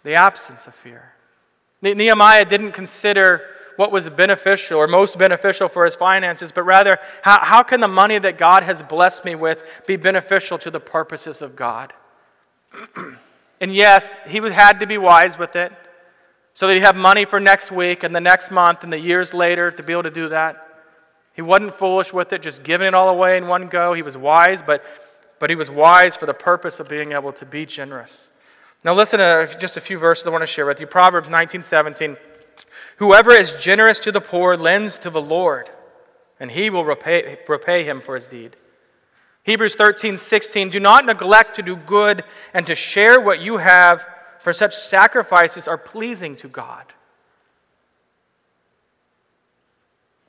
The 0.04 0.14
absence 0.14 0.68
of 0.68 0.74
fear. 0.74 1.12
Nehemiah 1.82 2.44
didn't 2.44 2.72
consider 2.72 3.42
what 3.74 3.92
was 3.92 4.08
beneficial 4.08 4.78
or 4.78 4.86
most 4.86 5.18
beneficial 5.18 5.68
for 5.68 5.84
his 5.84 5.96
finances, 5.96 6.52
but 6.52 6.62
rather, 6.62 6.98
how, 7.22 7.40
how 7.42 7.62
can 7.62 7.80
the 7.80 7.88
money 7.88 8.18
that 8.18 8.38
God 8.38 8.62
has 8.62 8.82
blessed 8.82 9.24
me 9.24 9.34
with 9.34 9.82
be 9.86 9.96
beneficial 9.96 10.56
to 10.58 10.70
the 10.70 10.80
purposes 10.80 11.42
of 11.42 11.56
God? 11.56 11.92
and 13.60 13.74
yes, 13.74 14.16
he 14.26 14.38
had 14.38 14.80
to 14.80 14.86
be 14.86 14.96
wise 14.96 15.36
with 15.36 15.56
it 15.56 15.72
so 16.56 16.66
that 16.66 16.72
he'd 16.72 16.80
have 16.80 16.96
money 16.96 17.26
for 17.26 17.38
next 17.38 17.70
week 17.70 18.02
and 18.02 18.16
the 18.16 18.20
next 18.20 18.50
month 18.50 18.82
and 18.82 18.90
the 18.90 18.98
years 18.98 19.34
later 19.34 19.70
to 19.70 19.82
be 19.82 19.92
able 19.92 20.04
to 20.04 20.10
do 20.10 20.30
that. 20.30 20.66
He 21.34 21.42
wasn't 21.42 21.74
foolish 21.74 22.14
with 22.14 22.32
it, 22.32 22.40
just 22.40 22.62
giving 22.62 22.86
it 22.86 22.94
all 22.94 23.10
away 23.10 23.36
in 23.36 23.46
one 23.46 23.68
go. 23.68 23.92
He 23.92 24.00
was 24.00 24.16
wise, 24.16 24.62
but, 24.62 24.82
but 25.38 25.50
he 25.50 25.54
was 25.54 25.70
wise 25.70 26.16
for 26.16 26.24
the 26.24 26.32
purpose 26.32 26.80
of 26.80 26.88
being 26.88 27.12
able 27.12 27.30
to 27.34 27.44
be 27.44 27.66
generous. 27.66 28.32
Now, 28.82 28.94
listen 28.94 29.18
to 29.18 29.54
just 29.60 29.76
a 29.76 29.82
few 29.82 29.98
verses 29.98 30.26
I 30.26 30.30
want 30.30 30.44
to 30.44 30.46
share 30.46 30.64
with 30.64 30.80
you. 30.80 30.86
Proverbs 30.86 31.28
19 31.28 31.60
17. 31.60 32.16
Whoever 32.96 33.32
is 33.32 33.60
generous 33.60 34.00
to 34.00 34.10
the 34.10 34.22
poor 34.22 34.56
lends 34.56 34.96
to 35.00 35.10
the 35.10 35.20
Lord, 35.20 35.68
and 36.40 36.50
he 36.50 36.70
will 36.70 36.86
repay, 36.86 37.38
repay 37.46 37.84
him 37.84 38.00
for 38.00 38.14
his 38.14 38.26
deed. 38.26 38.56
Hebrews 39.42 39.74
13 39.74 40.16
16. 40.16 40.70
Do 40.70 40.80
not 40.80 41.04
neglect 41.04 41.56
to 41.56 41.62
do 41.62 41.76
good 41.76 42.24
and 42.54 42.66
to 42.66 42.74
share 42.74 43.20
what 43.20 43.42
you 43.42 43.58
have 43.58 44.06
for 44.46 44.52
such 44.52 44.76
sacrifices 44.76 45.66
are 45.66 45.76
pleasing 45.76 46.36
to 46.36 46.46
God. 46.46 46.84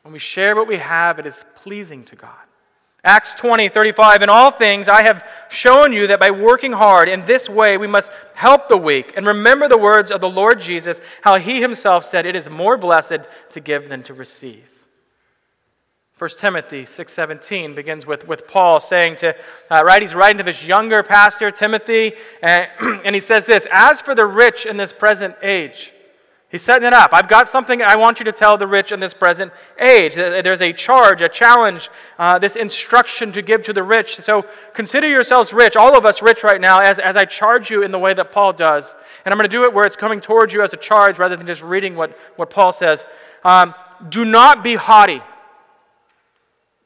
When 0.01 0.11
we 0.11 0.17
share 0.17 0.55
what 0.55 0.67
we 0.67 0.77
have, 0.77 1.19
it 1.19 1.27
is 1.27 1.45
pleasing 1.57 2.03
to 2.05 2.15
God. 2.15 2.31
Acts 3.03 3.35
20, 3.35 3.69
35. 3.69 4.23
In 4.23 4.29
all 4.29 4.49
things, 4.49 4.89
I 4.89 5.03
have 5.03 5.23
shown 5.51 5.93
you 5.93 6.07
that 6.07 6.19
by 6.19 6.31
working 6.31 6.71
hard 6.71 7.09
in 7.09 7.27
this 7.27 7.47
way, 7.47 7.77
we 7.77 7.85
must 7.85 8.11
help 8.33 8.69
the 8.69 8.75
weak. 8.75 9.13
And 9.15 9.27
remember 9.27 9.67
the 9.67 9.77
words 9.77 10.09
of 10.09 10.19
the 10.19 10.27
Lord 10.27 10.59
Jesus, 10.59 10.99
how 11.21 11.37
he 11.37 11.61
himself 11.61 12.03
said, 12.03 12.25
It 12.25 12.35
is 12.35 12.49
more 12.49 12.75
blessed 12.75 13.27
to 13.51 13.59
give 13.59 13.87
than 13.87 14.01
to 14.01 14.15
receive. 14.15 14.76
1 16.17 16.31
Timothy 16.39 16.81
6.17 16.81 17.75
begins 17.75 18.07
with, 18.07 18.27
with 18.27 18.47
Paul 18.47 18.79
saying 18.79 19.17
to, 19.17 19.35
uh, 19.69 19.83
right, 19.85 20.01
he's 20.01 20.15
writing 20.15 20.39
to 20.39 20.43
this 20.43 20.65
younger 20.65 21.03
pastor, 21.03 21.51
Timothy, 21.51 22.13
and, 22.41 22.67
and 23.05 23.13
he 23.13 23.19
says 23.19 23.45
this, 23.45 23.67
As 23.69 24.01
for 24.01 24.15
the 24.15 24.25
rich 24.25 24.65
in 24.65 24.77
this 24.77 24.91
present 24.91 25.35
age, 25.43 25.93
he's 26.49 26.63
setting 26.63 26.87
it 26.87 26.93
up. 26.93 27.11
I've 27.13 27.27
got 27.27 27.47
something 27.47 27.83
I 27.83 27.97
want 27.97 28.17
you 28.17 28.25
to 28.25 28.31
tell 28.31 28.57
the 28.57 28.65
rich 28.65 28.91
in 28.91 28.99
this 28.99 29.13
present 29.13 29.53
age. 29.77 30.15
There's 30.15 30.63
a 30.63 30.73
charge, 30.73 31.21
a 31.21 31.29
challenge, 31.29 31.91
uh, 32.17 32.39
this 32.39 32.55
instruction 32.55 33.31
to 33.33 33.43
give 33.43 33.61
to 33.63 33.73
the 33.73 33.83
rich. 33.83 34.15
So 34.15 34.43
consider 34.73 35.07
yourselves 35.07 35.53
rich, 35.53 35.75
all 35.75 35.95
of 35.95 36.03
us 36.03 36.23
rich 36.23 36.43
right 36.43 36.59
now, 36.59 36.79
as, 36.79 36.97
as 36.97 37.15
I 37.15 37.25
charge 37.25 37.69
you 37.69 37.83
in 37.83 37.91
the 37.91 37.99
way 37.99 38.15
that 38.15 38.31
Paul 38.31 38.53
does. 38.53 38.95
And 39.23 39.31
I'm 39.31 39.37
going 39.37 39.47
to 39.47 39.55
do 39.55 39.65
it 39.65 39.73
where 39.73 39.85
it's 39.85 39.95
coming 39.95 40.19
towards 40.19 40.51
you 40.51 40.63
as 40.63 40.73
a 40.73 40.77
charge 40.77 41.19
rather 41.19 41.35
than 41.35 41.45
just 41.45 41.61
reading 41.61 41.95
what, 41.95 42.17
what 42.37 42.49
Paul 42.49 42.71
says. 42.71 43.05
Um, 43.43 43.75
do 44.09 44.25
not 44.25 44.63
be 44.63 44.73
haughty 44.73 45.21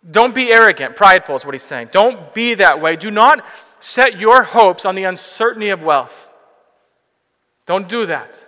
don't 0.09 0.33
be 0.33 0.51
arrogant, 0.51 0.95
prideful 0.95 1.35
is 1.35 1.45
what 1.45 1.53
he's 1.53 1.61
saying. 1.61 1.89
Don't 1.91 2.33
be 2.33 2.55
that 2.55 2.81
way. 2.81 2.95
Do 2.95 3.11
not 3.11 3.45
set 3.79 4.19
your 4.19 4.43
hopes 4.43 4.85
on 4.85 4.95
the 4.95 5.03
uncertainty 5.03 5.69
of 5.69 5.83
wealth. 5.83 6.31
Don't 7.67 7.87
do 7.87 8.07
that. 8.07 8.47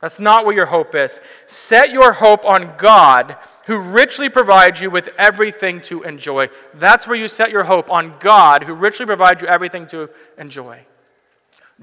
That's 0.00 0.20
not 0.20 0.44
what 0.44 0.54
your 0.54 0.66
hope 0.66 0.94
is. 0.94 1.22
Set 1.46 1.90
your 1.90 2.12
hope 2.12 2.44
on 2.44 2.74
God, 2.76 3.38
who 3.64 3.78
richly 3.78 4.28
provides 4.28 4.80
you 4.80 4.90
with 4.90 5.08
everything 5.18 5.80
to 5.82 6.02
enjoy. 6.02 6.48
That's 6.74 7.08
where 7.08 7.16
you 7.16 7.28
set 7.28 7.50
your 7.50 7.64
hope 7.64 7.90
on 7.90 8.14
God, 8.20 8.64
who 8.64 8.74
richly 8.74 9.06
provides 9.06 9.40
you 9.40 9.48
everything 9.48 9.86
to 9.88 10.10
enjoy. 10.36 10.84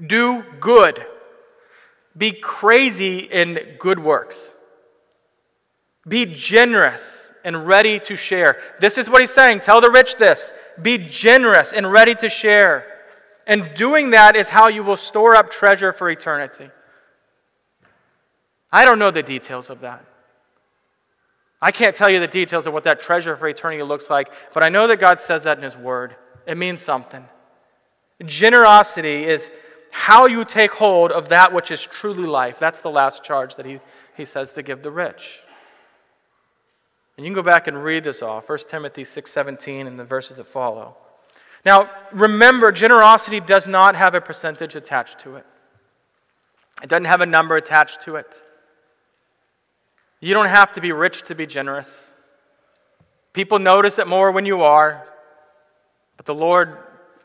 Do 0.00 0.44
good. 0.60 1.04
Be 2.16 2.30
crazy 2.30 3.18
in 3.18 3.76
good 3.80 3.98
works. 3.98 4.54
Be 6.06 6.26
generous 6.26 7.23
and 7.44 7.66
ready 7.66 8.00
to 8.00 8.16
share. 8.16 8.58
This 8.80 8.98
is 8.98 9.08
what 9.08 9.20
he's 9.20 9.32
saying. 9.32 9.60
Tell 9.60 9.80
the 9.80 9.90
rich 9.90 10.16
this. 10.16 10.52
Be 10.80 10.98
generous 10.98 11.72
and 11.72 11.92
ready 11.92 12.14
to 12.16 12.28
share. 12.28 12.86
And 13.46 13.74
doing 13.74 14.10
that 14.10 14.34
is 14.34 14.48
how 14.48 14.68
you 14.68 14.82
will 14.82 14.96
store 14.96 15.36
up 15.36 15.50
treasure 15.50 15.92
for 15.92 16.10
eternity. 16.10 16.70
I 18.72 18.84
don't 18.84 18.98
know 18.98 19.10
the 19.10 19.22
details 19.22 19.70
of 19.70 19.80
that. 19.82 20.04
I 21.62 21.70
can't 21.70 21.94
tell 21.94 22.10
you 22.10 22.18
the 22.18 22.26
details 22.26 22.66
of 22.66 22.72
what 22.72 22.84
that 22.84 22.98
treasure 22.98 23.36
for 23.36 23.46
eternity 23.46 23.82
looks 23.82 24.10
like, 24.10 24.32
but 24.52 24.62
I 24.62 24.68
know 24.68 24.86
that 24.86 24.98
God 24.98 25.18
says 25.20 25.44
that 25.44 25.58
in 25.58 25.62
His 25.62 25.76
Word. 25.76 26.16
It 26.46 26.56
means 26.56 26.80
something. 26.80 27.24
Generosity 28.24 29.24
is 29.24 29.50
how 29.92 30.26
you 30.26 30.44
take 30.44 30.72
hold 30.72 31.12
of 31.12 31.28
that 31.28 31.52
which 31.52 31.70
is 31.70 31.82
truly 31.82 32.26
life. 32.26 32.58
That's 32.58 32.80
the 32.80 32.90
last 32.90 33.22
charge 33.22 33.54
that 33.56 33.64
He, 33.64 33.78
he 34.16 34.24
says 34.24 34.50
to 34.52 34.62
give 34.62 34.82
the 34.82 34.90
rich. 34.90 35.43
And 37.16 37.24
you 37.24 37.30
can 37.30 37.34
go 37.34 37.42
back 37.42 37.66
and 37.66 37.82
read 37.82 38.04
this 38.04 38.22
off, 38.22 38.48
1 38.48 38.68
Timothy 38.68 39.04
6:17 39.04 39.86
and 39.86 39.98
the 39.98 40.04
verses 40.04 40.38
that 40.38 40.46
follow. 40.46 40.96
Now, 41.64 41.90
remember, 42.12 42.72
generosity 42.72 43.40
does 43.40 43.66
not 43.66 43.94
have 43.94 44.14
a 44.14 44.20
percentage 44.20 44.76
attached 44.76 45.20
to 45.20 45.36
it. 45.36 45.46
It 46.82 46.88
doesn't 46.88 47.06
have 47.06 47.20
a 47.20 47.26
number 47.26 47.56
attached 47.56 48.02
to 48.02 48.16
it. 48.16 48.42
You 50.20 50.34
don't 50.34 50.48
have 50.48 50.72
to 50.72 50.80
be 50.80 50.92
rich 50.92 51.22
to 51.22 51.34
be 51.34 51.46
generous. 51.46 52.14
People 53.32 53.58
notice 53.58 53.98
it 53.98 54.06
more 54.06 54.30
when 54.32 54.46
you 54.46 54.62
are, 54.62 55.06
but 56.16 56.26
the 56.26 56.34
Lord 56.34 56.78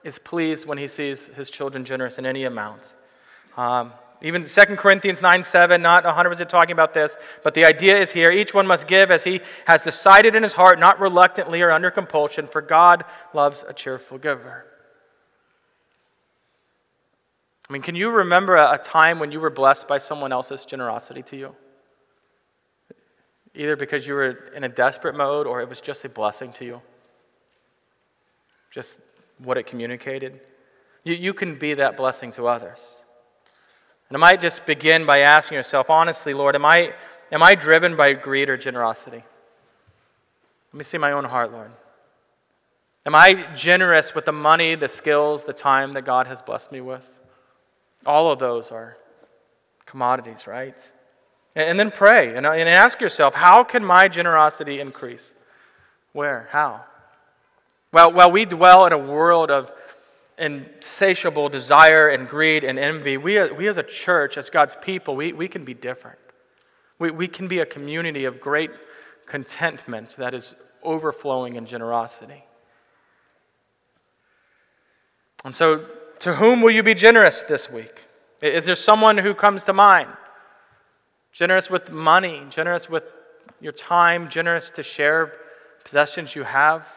is 0.04 0.20
pleased 0.20 0.68
when 0.68 0.78
he 0.78 0.88
sees 0.88 1.28
his 1.28 1.50
children 1.50 1.84
generous 1.84 2.18
in 2.18 2.26
any 2.26 2.46
amount. 2.46 2.94
Um, 3.58 3.94
even 4.22 4.44
2 4.44 4.62
Corinthians 4.76 5.22
9 5.22 5.44
7, 5.44 5.82
not 5.82 6.04
100% 6.04 6.50
talking 6.50 6.74
about 6.74 6.94
this, 6.94 7.16
but 7.42 7.54
the 7.54 7.64
idea 7.64 7.98
is 7.98 8.12
here 8.12 8.32
each 8.32 8.54
one 8.54 8.68
must 8.68 8.88
give 8.88 9.12
as 9.12 9.24
he 9.24 9.42
has 9.66 9.82
decided 9.82 10.36
in 10.36 10.44
his 10.44 10.54
heart, 10.54 10.78
not 10.78 11.00
reluctantly 11.00 11.62
or 11.62 11.72
under 11.72 11.90
compulsion, 11.90 12.46
for 12.46 12.62
God 12.62 13.06
loves 13.34 13.64
a 13.68 13.74
cheerful 13.74 14.18
giver. 14.18 14.66
I 17.70 17.74
mean, 17.74 17.82
can 17.82 17.96
you 17.96 18.10
remember 18.10 18.56
a, 18.56 18.78
time 18.78 19.20
when 19.20 19.32
you 19.32 19.40
were 19.40 19.52
blessed 19.52 19.88
by 19.88 20.00
someone 20.00 20.32
else's 20.32 20.66
generosity 20.66 21.22
to 21.24 21.38
you? 21.38 21.56
Either 23.54 23.76
because 23.76 24.08
you 24.08 24.16
were 24.16 24.52
in 24.56 24.64
a 24.64 24.70
desperate 24.70 25.16
mode 25.16 25.46
or 25.46 25.62
it 25.62 25.70
was 25.70 25.80
just 25.80 26.04
a 26.04 26.10
blessing 26.10 26.52
to 26.54 26.66
you. 26.66 26.82
Just 28.72 29.00
what 29.38 29.58
it 29.58 29.68
communicated. 29.68 30.42
You, 31.04 31.14
you 31.14 31.34
can 31.34 31.56
be 31.56 31.76
that 31.76 31.96
blessing 31.96 32.32
to 32.32 32.48
others. 32.48 33.04
And 34.10 34.18
I 34.18 34.20
might 34.20 34.42
just 34.42 34.66
begin 34.66 35.06
by 35.06 35.20
asking 35.20 35.56
yourself, 35.56 35.90
honestly, 35.90 36.34
Lord, 36.34 36.56
am 36.56 36.66
I, 36.66 36.94
am 37.32 37.44
I 37.44 37.56
driven 37.56 37.96
by 37.96 38.14
greed 38.14 38.50
or 38.50 38.58
generosity? 38.58 39.24
Let 40.74 40.78
me 40.78 40.84
see 40.84 40.98
my 40.98 41.12
own 41.12 41.26
heart, 41.26 41.52
Lord. 41.52 41.72
Am 43.06 43.16
I 43.16 43.48
generous 43.56 44.14
with 44.14 44.26
the 44.26 44.32
money, 44.32 44.76
the 44.76 44.90
skills, 44.90 45.46
the 45.46 45.54
time 45.54 45.94
that 45.94 46.04
God 46.04 46.28
has 46.28 46.42
blessed 46.42 46.72
me 46.72 46.82
with? 46.82 47.20
All 48.06 48.32
of 48.32 48.40
those 48.40 48.72
are 48.72 48.98
commodities, 49.86 50.48
right? 50.48 50.92
And 51.56 51.80
then 51.80 51.92
pray 51.92 52.36
uh, 52.36 52.52
and 52.52 52.70
ask 52.70 53.02
yourself, 53.02 53.34
how 53.36 53.64
can 53.64 53.84
my 53.84 54.08
generosity 54.08 54.80
increase? 54.80 55.36
Where? 56.14 56.48
How? 56.52 56.86
Well, 57.92 58.12
while 58.14 58.32
we 58.32 58.46
dwell 58.46 58.86
in 58.86 58.94
a 58.94 58.98
world 58.98 59.50
of 59.50 59.72
insatiable 60.40 61.50
desire 61.50 62.08
and 62.08 62.28
greed 62.28 62.64
and 62.64 62.80
envy, 62.80 63.18
we, 63.18 63.52
we 63.52 63.68
as 63.68 63.78
a 63.78 63.84
church, 63.84 64.38
as 64.38 64.50
God's 64.50 64.76
people, 64.82 65.16
we, 65.16 65.34
we 65.34 65.48
can 65.48 65.66
be 65.66 65.74
different. 65.74 66.20
We, 66.98 67.12
we 67.12 67.28
can 67.28 67.48
be 67.48 67.60
a 67.60 67.66
community 67.66 68.26
of 68.26 68.40
great 68.40 68.72
contentment 69.26 70.16
that 70.18 70.34
is 70.34 70.56
overflowing 70.82 71.56
in 71.56 71.66
generosity. 71.66 72.44
And 75.46 75.54
so, 75.54 75.86
to 76.20 76.36
whom 76.36 76.62
will 76.62 76.72
you 76.72 76.84
be 76.84 76.94
generous 76.94 77.44
this 77.44 77.70
week? 77.70 78.04
Is 78.42 78.66
there 78.66 78.76
someone 78.76 79.18
who 79.18 79.34
comes 79.34 79.64
to 79.66 79.74
mind? 79.74 80.10
Generous 81.32 81.70
with 81.70 81.92
money, 81.92 82.44
generous 82.50 82.90
with 82.90 83.04
your 83.62 83.72
time, 83.72 84.30
generous 84.30 84.70
to 84.72 84.84
share 84.84 85.34
possessions 85.84 86.36
you 86.36 86.44
have, 86.44 86.88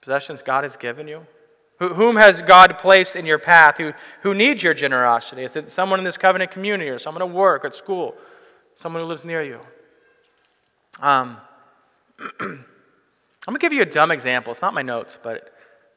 possessions 0.00 0.42
God 0.42 0.64
has 0.64 0.76
given 0.76 1.08
you? 1.08 1.26
Whom 1.78 2.16
has 2.16 2.40
God 2.42 2.78
placed 2.78 3.16
in 3.16 3.26
your 3.26 3.38
path 3.38 3.78
who, 3.78 3.92
who 4.22 4.32
needs 4.32 4.62
your 4.62 4.74
generosity? 4.74 5.42
Is 5.42 5.56
it 5.56 5.68
someone 5.68 5.98
in 5.98 6.04
this 6.04 6.16
covenant 6.16 6.52
community 6.52 6.88
or 6.88 6.98
someone 6.98 7.22
at 7.22 7.30
work, 7.30 7.64
or 7.64 7.68
at 7.68 7.74
school, 7.74 8.14
someone 8.74 9.02
who 9.02 9.08
lives 9.08 9.24
near 9.24 9.42
you? 9.42 9.60
Um, 11.00 11.36
I'm 12.40 13.52
going 13.52 13.58
to 13.58 13.58
give 13.58 13.72
you 13.72 13.82
a 13.82 13.86
dumb 13.86 14.12
example. 14.12 14.52
It's 14.52 14.62
not 14.62 14.72
my 14.72 14.82
notes, 14.82 15.18
but 15.20 15.36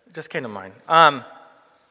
it 0.08 0.14
just 0.14 0.30
came 0.30 0.44
to 0.44 0.50
mind. 0.50 0.74
Um, 0.88 1.24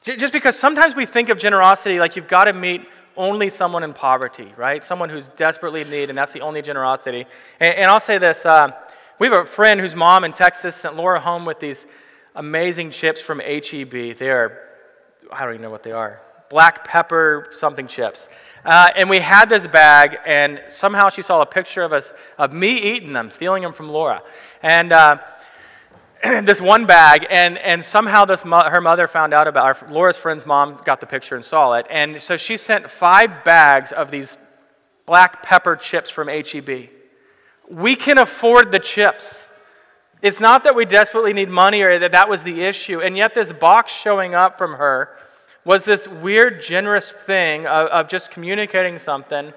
just 0.02 0.32
because 0.32 0.58
sometimes 0.58 0.94
we 0.94 1.06
think 1.06 1.28
of 1.28 1.38
generosity 1.38 1.98
like 1.98 2.16
you've 2.16 2.28
got 2.28 2.44
to 2.44 2.52
meet 2.52 2.86
only 3.16 3.48
someone 3.48 3.82
in 3.82 3.92
poverty, 3.92 4.52
right? 4.56 4.84
Someone 4.84 5.08
who's 5.08 5.28
desperately 5.30 5.80
in 5.80 5.90
need, 5.90 6.10
and 6.10 6.18
that's 6.18 6.32
the 6.32 6.42
only 6.42 6.60
generosity. 6.60 7.26
And, 7.60 7.74
and 7.74 7.90
I'll 7.90 8.00
say 8.00 8.18
this 8.18 8.44
uh, 8.44 8.72
we 9.18 9.28
have 9.28 9.38
a 9.38 9.46
friend 9.46 9.80
whose 9.80 9.96
mom 9.96 10.24
in 10.24 10.32
Texas 10.32 10.76
sent 10.76 10.96
Laura 10.96 11.20
home 11.20 11.44
with 11.44 11.60
these 11.60 11.86
amazing 12.36 12.90
chips 12.90 13.20
from 13.20 13.40
HEB. 13.40 14.16
They 14.16 14.30
are, 14.30 14.62
I 15.32 15.44
don't 15.44 15.54
even 15.54 15.62
know 15.62 15.70
what 15.70 15.82
they 15.82 15.92
are, 15.92 16.20
black 16.48 16.86
pepper 16.86 17.48
something 17.50 17.88
chips. 17.88 18.28
Uh, 18.64 18.90
and 18.94 19.08
we 19.08 19.20
had 19.20 19.48
this 19.48 19.66
bag, 19.66 20.18
and 20.26 20.62
somehow 20.68 21.08
she 21.08 21.22
saw 21.22 21.40
a 21.40 21.46
picture 21.46 21.82
of 21.82 21.92
us, 21.92 22.12
of 22.38 22.52
me 22.52 22.76
eating 22.76 23.12
them, 23.12 23.30
stealing 23.30 23.62
them 23.62 23.72
from 23.72 23.88
Laura. 23.88 24.22
And 24.62 24.92
uh, 24.92 25.18
this 26.42 26.60
one 26.60 26.84
bag, 26.84 27.26
and, 27.30 27.58
and 27.58 27.82
somehow 27.82 28.24
this 28.24 28.44
mo- 28.44 28.68
her 28.68 28.80
mother 28.80 29.08
found 29.08 29.32
out 29.32 29.48
about 29.48 29.82
our, 29.82 29.90
Laura's 29.90 30.16
friend's 30.16 30.44
mom 30.44 30.80
got 30.84 31.00
the 31.00 31.06
picture 31.06 31.36
and 31.36 31.44
saw 31.44 31.74
it. 31.74 31.86
And 31.88 32.20
so 32.20 32.36
she 32.36 32.56
sent 32.56 32.90
five 32.90 33.44
bags 33.44 33.92
of 33.92 34.10
these 34.10 34.36
black 35.06 35.42
pepper 35.42 35.76
chips 35.76 36.10
from 36.10 36.28
HEB. 36.28 36.88
We 37.70 37.96
can 37.96 38.18
afford 38.18 38.72
the 38.72 38.78
chips. 38.78 39.45
It's 40.26 40.40
not 40.40 40.64
that 40.64 40.74
we 40.74 40.86
desperately 40.86 41.32
need 41.32 41.48
money 41.48 41.82
or 41.82 42.00
that 42.00 42.10
that 42.10 42.28
was 42.28 42.42
the 42.42 42.64
issue. 42.64 43.00
And 43.00 43.16
yet, 43.16 43.32
this 43.32 43.52
box 43.52 43.92
showing 43.92 44.34
up 44.34 44.58
from 44.58 44.72
her 44.72 45.10
was 45.64 45.84
this 45.84 46.08
weird, 46.08 46.60
generous 46.60 47.12
thing 47.12 47.64
of, 47.64 47.86
of 47.90 48.08
just 48.08 48.32
communicating 48.32 48.98
something. 48.98 49.52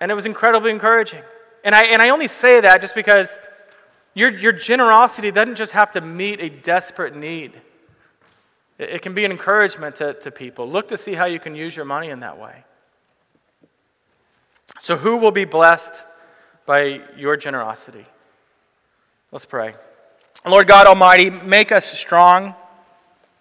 And 0.00 0.10
it 0.10 0.14
was 0.16 0.26
incredibly 0.26 0.72
encouraging. 0.72 1.22
And 1.62 1.72
I, 1.72 1.82
and 1.82 2.02
I 2.02 2.08
only 2.08 2.26
say 2.26 2.60
that 2.62 2.80
just 2.80 2.96
because 2.96 3.38
your, 4.12 4.36
your 4.36 4.50
generosity 4.50 5.30
doesn't 5.30 5.54
just 5.54 5.70
have 5.70 5.92
to 5.92 6.00
meet 6.00 6.40
a 6.40 6.48
desperate 6.48 7.14
need, 7.14 7.52
it, 8.78 8.88
it 8.88 9.02
can 9.02 9.14
be 9.14 9.24
an 9.24 9.30
encouragement 9.30 9.94
to, 9.96 10.14
to 10.14 10.32
people. 10.32 10.68
Look 10.68 10.88
to 10.88 10.98
see 10.98 11.12
how 11.12 11.26
you 11.26 11.38
can 11.38 11.54
use 11.54 11.76
your 11.76 11.86
money 11.86 12.10
in 12.10 12.18
that 12.20 12.40
way. 12.40 12.64
So, 14.80 14.96
who 14.96 15.18
will 15.18 15.30
be 15.30 15.44
blessed 15.44 16.02
by 16.66 17.02
your 17.16 17.36
generosity? 17.36 18.06
Let's 19.36 19.44
pray. 19.44 19.74
Lord 20.46 20.66
God 20.66 20.86
Almighty, 20.86 21.28
make 21.28 21.70
us 21.70 21.84
strong, 21.84 22.54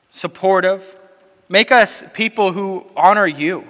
supportive. 0.10 1.00
Make 1.48 1.72
us 1.72 2.04
people 2.14 2.52
who 2.52 2.86
honor 2.98 3.26
you. 3.26 3.64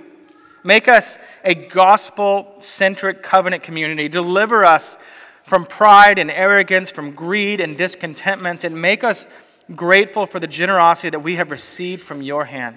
Make 0.63 0.87
us 0.87 1.19
a 1.43 1.53
gospel 1.53 2.55
centric 2.61 3.21
covenant 3.21 3.61
community. 3.61 4.07
Deliver 4.07 4.65
us 4.65 4.97
from 5.43 5.65
pride 5.65 6.17
and 6.17 6.31
arrogance, 6.31 6.89
from 6.89 7.11
greed 7.11 7.61
and 7.61 7.77
discontentment, 7.77 8.63
and 8.63 8.81
make 8.81 9.03
us 9.03 9.27
grateful 9.75 10.25
for 10.25 10.39
the 10.39 10.47
generosity 10.47 11.11
that 11.11 11.19
we 11.19 11.35
have 11.35 11.51
received 11.51 12.01
from 12.01 12.23
your 12.23 12.45
hand. 12.45 12.75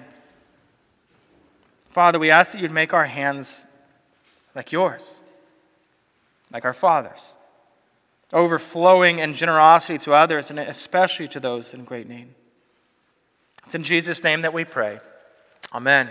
Father, 1.89 2.19
we 2.19 2.29
ask 2.29 2.51
that 2.51 2.61
you'd 2.61 2.69
make 2.69 2.93
our 2.93 3.05
hands 3.05 3.65
like 4.53 4.71
yours, 4.71 5.21
like 6.53 6.65
our 6.65 6.73
Father's 6.73 7.35
overflowing 8.33 9.19
in 9.19 9.33
generosity 9.33 9.97
to 9.99 10.13
others, 10.13 10.49
and 10.49 10.59
especially 10.59 11.27
to 11.29 11.39
those 11.39 11.73
in 11.73 11.83
great 11.83 12.07
need. 12.07 12.27
It's 13.65 13.75
in 13.75 13.83
Jesus' 13.83 14.23
name 14.23 14.41
that 14.41 14.53
we 14.53 14.65
pray. 14.65 14.99
Amen. 15.73 16.09